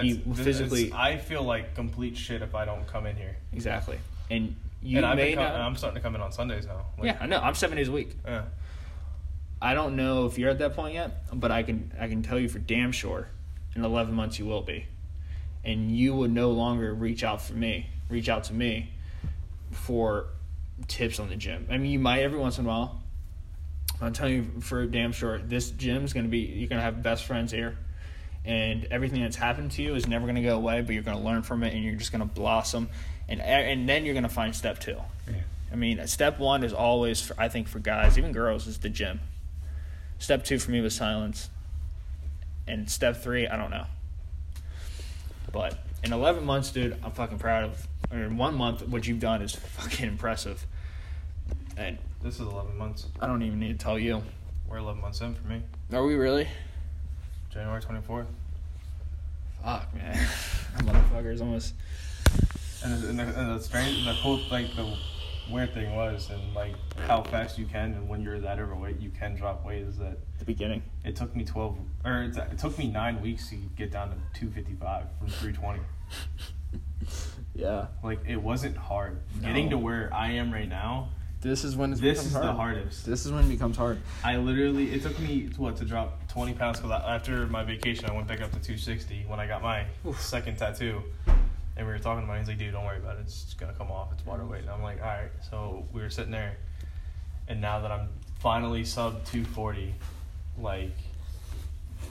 [0.00, 3.36] he physically I feel like complete shit if I don't come in here.
[3.52, 3.98] exactly
[4.30, 6.86] and you and may been com- not I'm starting to come in on Sundays now.
[6.98, 8.44] Like, yeah i know i'm seven days a week Yeah.
[9.60, 12.36] I don't know if you're at that point yet, but I can I can tell
[12.36, 13.28] you for damn sure,
[13.76, 14.86] in 11 months you will be,
[15.64, 18.90] and you would no longer reach out for me, reach out to me,
[19.70, 20.26] for
[20.88, 21.68] tips on the gym.
[21.70, 23.02] I mean, you might every once in a while.
[24.00, 27.52] I'm telling you for damn sure, this gym's gonna be you're gonna have best friends
[27.52, 27.78] here,
[28.44, 30.80] and everything that's happened to you is never gonna go away.
[30.80, 32.88] But you're gonna learn from it, and you're just gonna blossom,
[33.28, 34.96] and and then you're gonna find step two.
[35.28, 35.34] Yeah.
[35.72, 38.90] I mean, step one is always, for, I think, for guys, even girls, is the
[38.90, 39.20] gym.
[40.18, 41.48] Step two for me was silence.
[42.66, 43.86] And step three, I don't know.
[45.50, 47.88] But in 11 months, dude, I'm fucking proud of.
[48.10, 50.66] Or in one month, what you've done is fucking impressive.
[51.76, 53.06] And This is 11 months.
[53.20, 54.22] I don't even need to tell you.
[54.68, 55.62] We're 11 months in for me.
[55.92, 56.48] Are we really?
[57.52, 58.26] January 24th.
[59.62, 60.14] Fuck, man.
[60.76, 61.74] that motherfucker's almost.
[62.84, 64.96] And the, and the, and the strange, the cool, like the
[65.50, 66.74] weird thing was, and like
[67.06, 69.82] how fast you can, and when you're that overweight, you can drop weight.
[69.82, 70.82] Is that The beginning.
[71.04, 74.16] it took me twelve, or it's, it took me nine weeks to get down to
[74.40, 75.80] two fifty five from three twenty.
[77.54, 77.88] Yeah.
[78.02, 79.18] Like it wasn't hard.
[79.42, 81.10] Getting to where I am right now,
[81.42, 82.46] This is when it this becomes is hard.
[82.46, 83.04] the hardest.
[83.06, 84.00] This is when it becomes hard.
[84.24, 88.12] I literally, it took me what to drop 20 pounds because after my vacation, I
[88.14, 89.84] went back up to 260 when I got my
[90.16, 91.02] second tattoo.
[91.76, 92.40] And we were talking about it.
[92.40, 93.22] He's like, dude, don't worry about it.
[93.22, 94.12] It's gonna come off.
[94.12, 94.62] It's water weight.
[94.62, 95.30] And I'm like, all right.
[95.50, 96.56] So we were sitting there,
[97.48, 98.08] and now that I'm
[98.40, 99.94] finally sub 240,
[100.58, 100.96] like,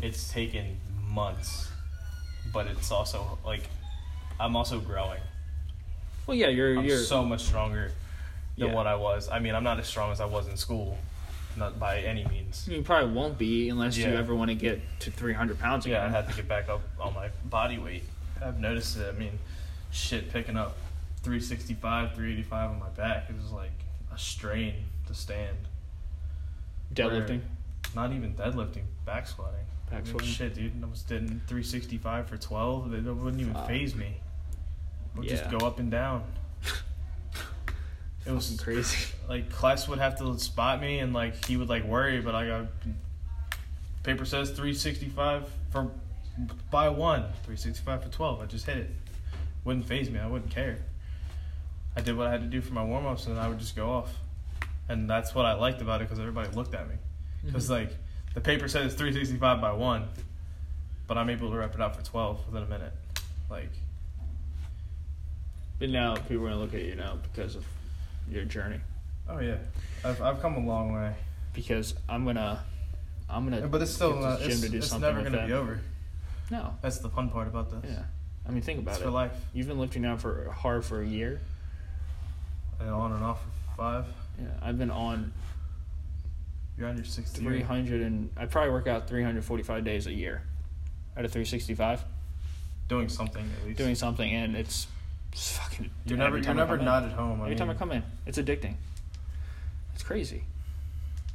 [0.01, 0.77] it's taken
[1.09, 1.69] months,
[2.53, 3.69] but it's also like,
[4.39, 5.19] I'm also growing.
[6.27, 7.91] Well, yeah, you're I'm you're so much stronger
[8.57, 8.73] than Yeah.
[8.75, 9.29] what I was.
[9.29, 10.97] I mean, I'm not as strong as I was in school,
[11.57, 12.67] not by any means.
[12.67, 16.01] You probably won't be unless you ever want to get to 300 pounds again.
[16.01, 18.03] Yeah, I have to get back up on my body weight.
[18.43, 19.13] I've noticed it.
[19.13, 19.37] I mean,
[19.91, 20.77] shit, picking up
[21.23, 23.71] 365, 385 on my back, it was like
[24.13, 24.75] a strain
[25.07, 25.57] to stand.
[26.93, 27.41] Deadlifting.
[27.95, 29.65] Not even deadlifting, back squatting.
[29.89, 30.27] Back I mean, squatting.
[30.27, 30.83] Shit, dude.
[30.83, 32.93] I was doing 365 for 12.
[32.93, 34.17] It wouldn't even phase me.
[35.13, 36.23] It would just go up and down.
[38.25, 39.13] It was crazy.
[39.29, 42.47] like Kless would have to spot me and like he would like worry, but I
[42.47, 42.65] got
[44.03, 45.91] paper says 365 for
[46.69, 48.41] by one, 365 for 12.
[48.41, 48.89] I just hit it.
[49.63, 50.19] Wouldn't phase me.
[50.19, 50.79] I wouldn't care.
[51.95, 53.75] I did what I had to do for my warm ups and I would just
[53.75, 54.13] go off.
[54.87, 56.95] And that's what I liked about it because everybody looked at me.
[56.95, 57.47] Mm-hmm.
[57.47, 57.95] Because like
[58.33, 60.07] the paper says 365 by one,
[61.07, 62.93] but I'm able to rep it out for 12 within a minute.
[63.49, 63.71] Like
[65.79, 67.65] But now people are gonna look at you now because of
[68.29, 68.79] your journey.
[69.29, 69.57] oh yeah,
[70.03, 71.13] I've I've come a long way.
[71.53, 72.63] Because I'm gonna,
[73.29, 73.67] I'm gonna.
[73.67, 74.39] But it's still not.
[74.39, 75.47] gym It's, to do it's something never gonna that.
[75.47, 75.79] be over.
[76.49, 76.73] No.
[76.81, 77.91] That's the fun part about this.
[77.91, 78.03] Yeah.
[78.47, 79.03] I mean, think about It's it.
[79.05, 79.31] for life.
[79.53, 81.39] You've been lifting now for hard for a year.
[82.79, 84.05] And on and off for five.
[84.41, 85.31] Yeah, I've been on
[86.77, 90.41] You're on your sixth 300 and I probably work out 345 days a year
[91.15, 92.03] out of 365
[92.87, 93.77] Doing something at least.
[93.77, 94.87] doing something and it's,
[95.31, 96.37] it's fucking You're never.
[96.37, 96.85] You're never come in.
[96.85, 97.41] not at home.
[97.41, 98.75] I every time I come in it's addicting
[99.93, 100.43] it's crazy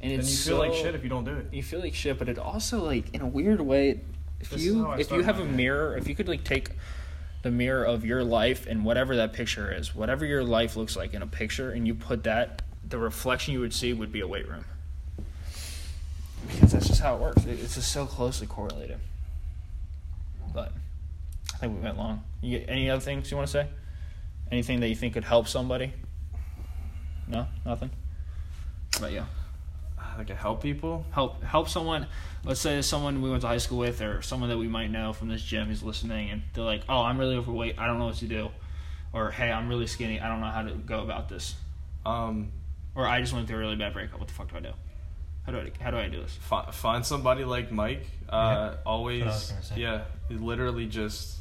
[0.01, 1.47] and And it's you feel like shit if you don't do it.
[1.51, 4.01] you feel like shit but it also like in a weird way
[4.39, 6.69] if This you if you have a mirror if you could like take
[7.43, 11.13] the mirror of your life and whatever that picture is whatever your life looks like
[11.13, 14.27] in a picture and you put that the reflection you would see would be a
[14.27, 14.65] weight room
[16.47, 18.97] because that's just how it works it's just so closely correlated
[20.53, 20.71] but
[21.53, 23.67] i think we went long you get any other things you want to say
[24.51, 25.93] anything that you think could help somebody
[27.27, 27.89] no nothing
[29.01, 29.25] but yeah
[30.17, 31.05] Like to help people.
[31.11, 32.07] help help someone
[32.43, 35.13] let's say someone we went to high school with or someone that we might know
[35.13, 38.05] from this gym is listening and they're like oh i'm really overweight i don't know
[38.05, 38.49] what to do
[39.13, 41.55] or hey i'm really skinny i don't know how to go about this
[42.05, 42.51] Um,
[42.95, 44.71] or i just went through a really bad breakup what the fuck do i do
[45.45, 48.05] how do i how do i do this fi- find somebody like Mike.
[48.29, 49.23] Uh, always.
[49.23, 49.81] That's what I was gonna say.
[49.81, 50.01] Yeah.
[50.29, 51.37] you Literally just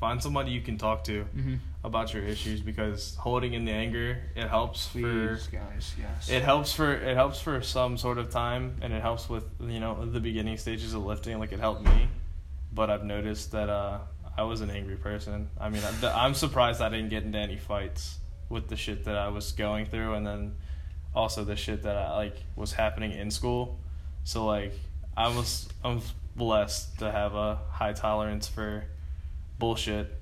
[0.00, 1.54] find somebody you can talk to mm-hmm.
[1.84, 4.98] about your issues because holding in the anger it helps for.
[5.52, 9.28] guys yes It helps for it helps for some sort of time, and it helps
[9.28, 11.38] with you know the beginning stages of lifting.
[11.38, 12.08] Like it helped me,
[12.72, 13.98] but I've noticed that uh,
[14.36, 15.50] I was an angry person.
[15.60, 19.16] I mean, I'm, I'm surprised I didn't get into any fights with the shit that
[19.16, 20.54] I was going through, and then
[21.14, 23.78] also the shit that I like was happening in school.
[24.24, 24.72] So like
[25.14, 26.00] I was I'm
[26.36, 28.84] blessed to have a high tolerance for
[29.60, 30.12] bullshit.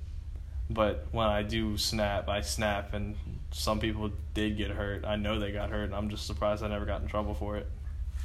[0.69, 3.15] But when I do snap, I snap, and
[3.49, 5.03] some people did get hurt.
[5.03, 7.57] I know they got hurt, and I'm just surprised I never got in trouble for
[7.57, 7.65] it.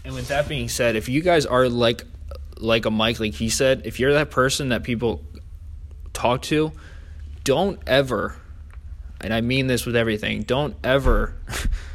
[0.04, 2.04] And with that being said, if you guys are like
[2.58, 5.22] like a Mike, like he said, if you're that person that people
[6.12, 6.72] talk to,
[7.42, 8.36] don't ever,
[9.20, 11.34] and I mean this with everything, don't ever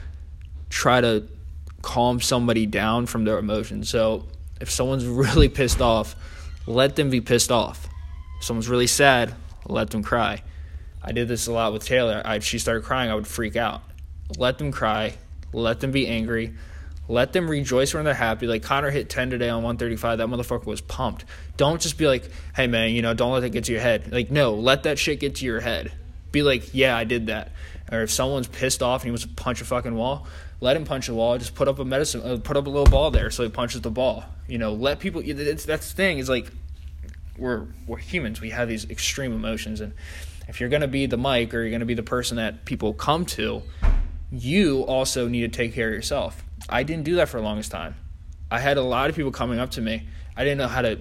[0.70, 1.24] try to
[1.82, 3.90] calm somebody down from their emotions.
[3.90, 4.26] So
[4.60, 6.16] if someone's really pissed off,
[6.66, 7.89] let them be pissed off.
[8.40, 9.36] If someone's really sad,
[9.68, 10.42] let them cry.
[11.04, 12.22] I did this a lot with Taylor.
[12.26, 13.82] I, if she started crying, I would freak out.
[14.38, 15.16] Let them cry.
[15.54, 16.54] Let them be angry.
[17.08, 18.48] Let them rejoice when they're happy.
[18.48, 20.20] Like Connor hit 10 today on 135.
[20.20, 21.26] That motherfucker was pumped.
[21.58, 24.12] Don't just be like, hey, man, you know, don't let that get to your head.
[24.12, 25.92] Like, no, let that shit get to your head.
[26.32, 27.52] Be like, yeah, I did that.
[27.92, 30.28] Or if someone's pissed off and he wants to punch a fucking wall,
[30.62, 31.38] let him punch the wall.
[31.38, 33.82] Just put up a medicine, uh, put up a little ball there so he punches
[33.82, 34.24] the ball.
[34.48, 35.22] You know, let people.
[35.26, 36.20] It's, that's the thing.
[36.20, 36.52] Is like
[37.40, 38.42] we're we're humans.
[38.42, 39.94] We have these extreme emotions, and
[40.48, 43.26] if you're gonna be the Mike or you're gonna be the person that people come
[43.28, 43.64] to,
[44.32, 46.44] you also need to take care of yourself.
[46.68, 47.96] I didn't do that for the longest time.
[48.52, 50.08] I had a lot of people coming up to me.
[50.36, 51.00] I didn't know how to.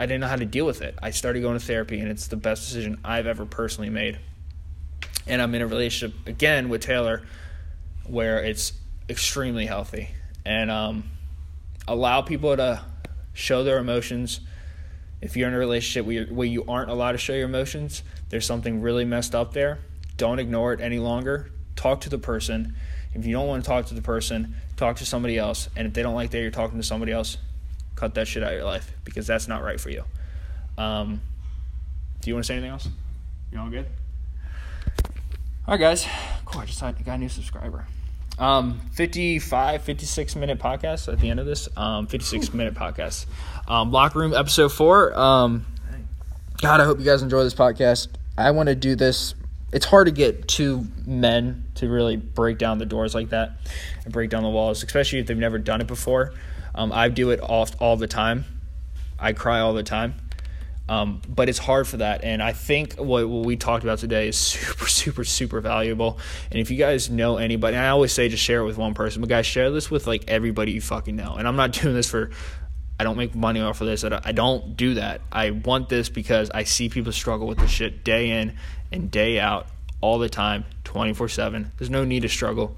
[0.00, 0.96] I didn't know how to deal with it.
[1.02, 4.18] I started going to therapy, and it's the best decision I've ever personally made.
[5.26, 7.22] and I'm in a relationship again with Taylor
[8.06, 8.72] where it's
[9.08, 10.08] extremely healthy
[10.44, 11.04] and um,
[11.86, 12.82] allow people to
[13.34, 14.40] show their emotions.
[15.20, 18.46] If you're in a relationship where, where you aren't allowed to show your emotions, there's
[18.46, 19.78] something really messed up there.
[20.16, 21.50] Don't ignore it any longer.
[21.76, 22.74] Talk to the person.
[23.14, 25.68] If you don't want to talk to the person, talk to somebody else.
[25.76, 27.36] And if they don't like that you're talking to somebody else,
[27.94, 30.04] cut that shit out of your life because that's not right for you.
[30.76, 31.20] Um,
[32.20, 32.88] do you want to say anything else?
[33.52, 33.86] You all good?
[35.66, 36.06] All right, guys.
[36.44, 36.62] Cool.
[36.62, 37.86] I just got a new subscriber.
[38.38, 41.68] Um, 55, 56 minute podcast at the end of this.
[41.76, 43.26] Um, 56 minute podcast.
[43.66, 45.18] Um, Locker Room episode four.
[45.18, 45.66] Um,
[46.60, 48.08] God, I hope you guys enjoy this podcast.
[48.36, 49.34] I want to do this.
[49.72, 53.58] It's hard to get two men to really break down the doors like that
[54.04, 56.32] and break down the walls, especially if they've never done it before.
[56.74, 58.44] Um, I do it all, all the time.
[59.18, 60.14] I cry all the time.
[60.88, 62.24] Um, but it's hard for that.
[62.24, 66.18] And I think what, what, we talked about today is super, super, super valuable.
[66.50, 69.20] And if you guys know anybody, I always say just share it with one person,
[69.20, 71.34] but guys, share this with like everybody you fucking know.
[71.34, 72.30] And I'm not doing this for,
[72.98, 74.02] I don't make money off of this.
[74.02, 75.20] I don't do that.
[75.30, 78.56] I want this because I see people struggle with this shit day in
[78.90, 79.68] and day out,
[80.00, 81.72] all the time, 24 7.
[81.76, 82.76] There's no need to struggle.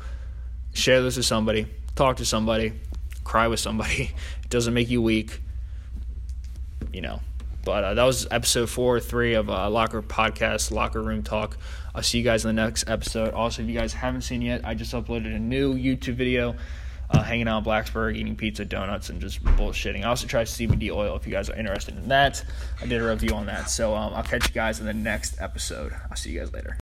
[0.73, 2.73] Share this with somebody, talk to somebody,
[3.25, 4.15] cry with somebody.
[4.43, 5.41] It doesn't make you weak.
[6.93, 7.21] You know,
[7.71, 11.57] but uh, that was episode four or three of uh, Locker Podcast, Locker Room Talk.
[11.95, 13.33] I'll see you guys in the next episode.
[13.33, 16.57] Also, if you guys haven't seen yet, I just uploaded a new YouTube video
[17.11, 20.05] uh, hanging out in Blacksburg, eating pizza, donuts, and just bullshitting.
[20.05, 22.45] I also tried CBD oil if you guys are interested in that.
[22.83, 23.71] I did a review on that.
[23.71, 25.93] So um, I'll catch you guys in the next episode.
[26.11, 26.77] I'll see you guys later.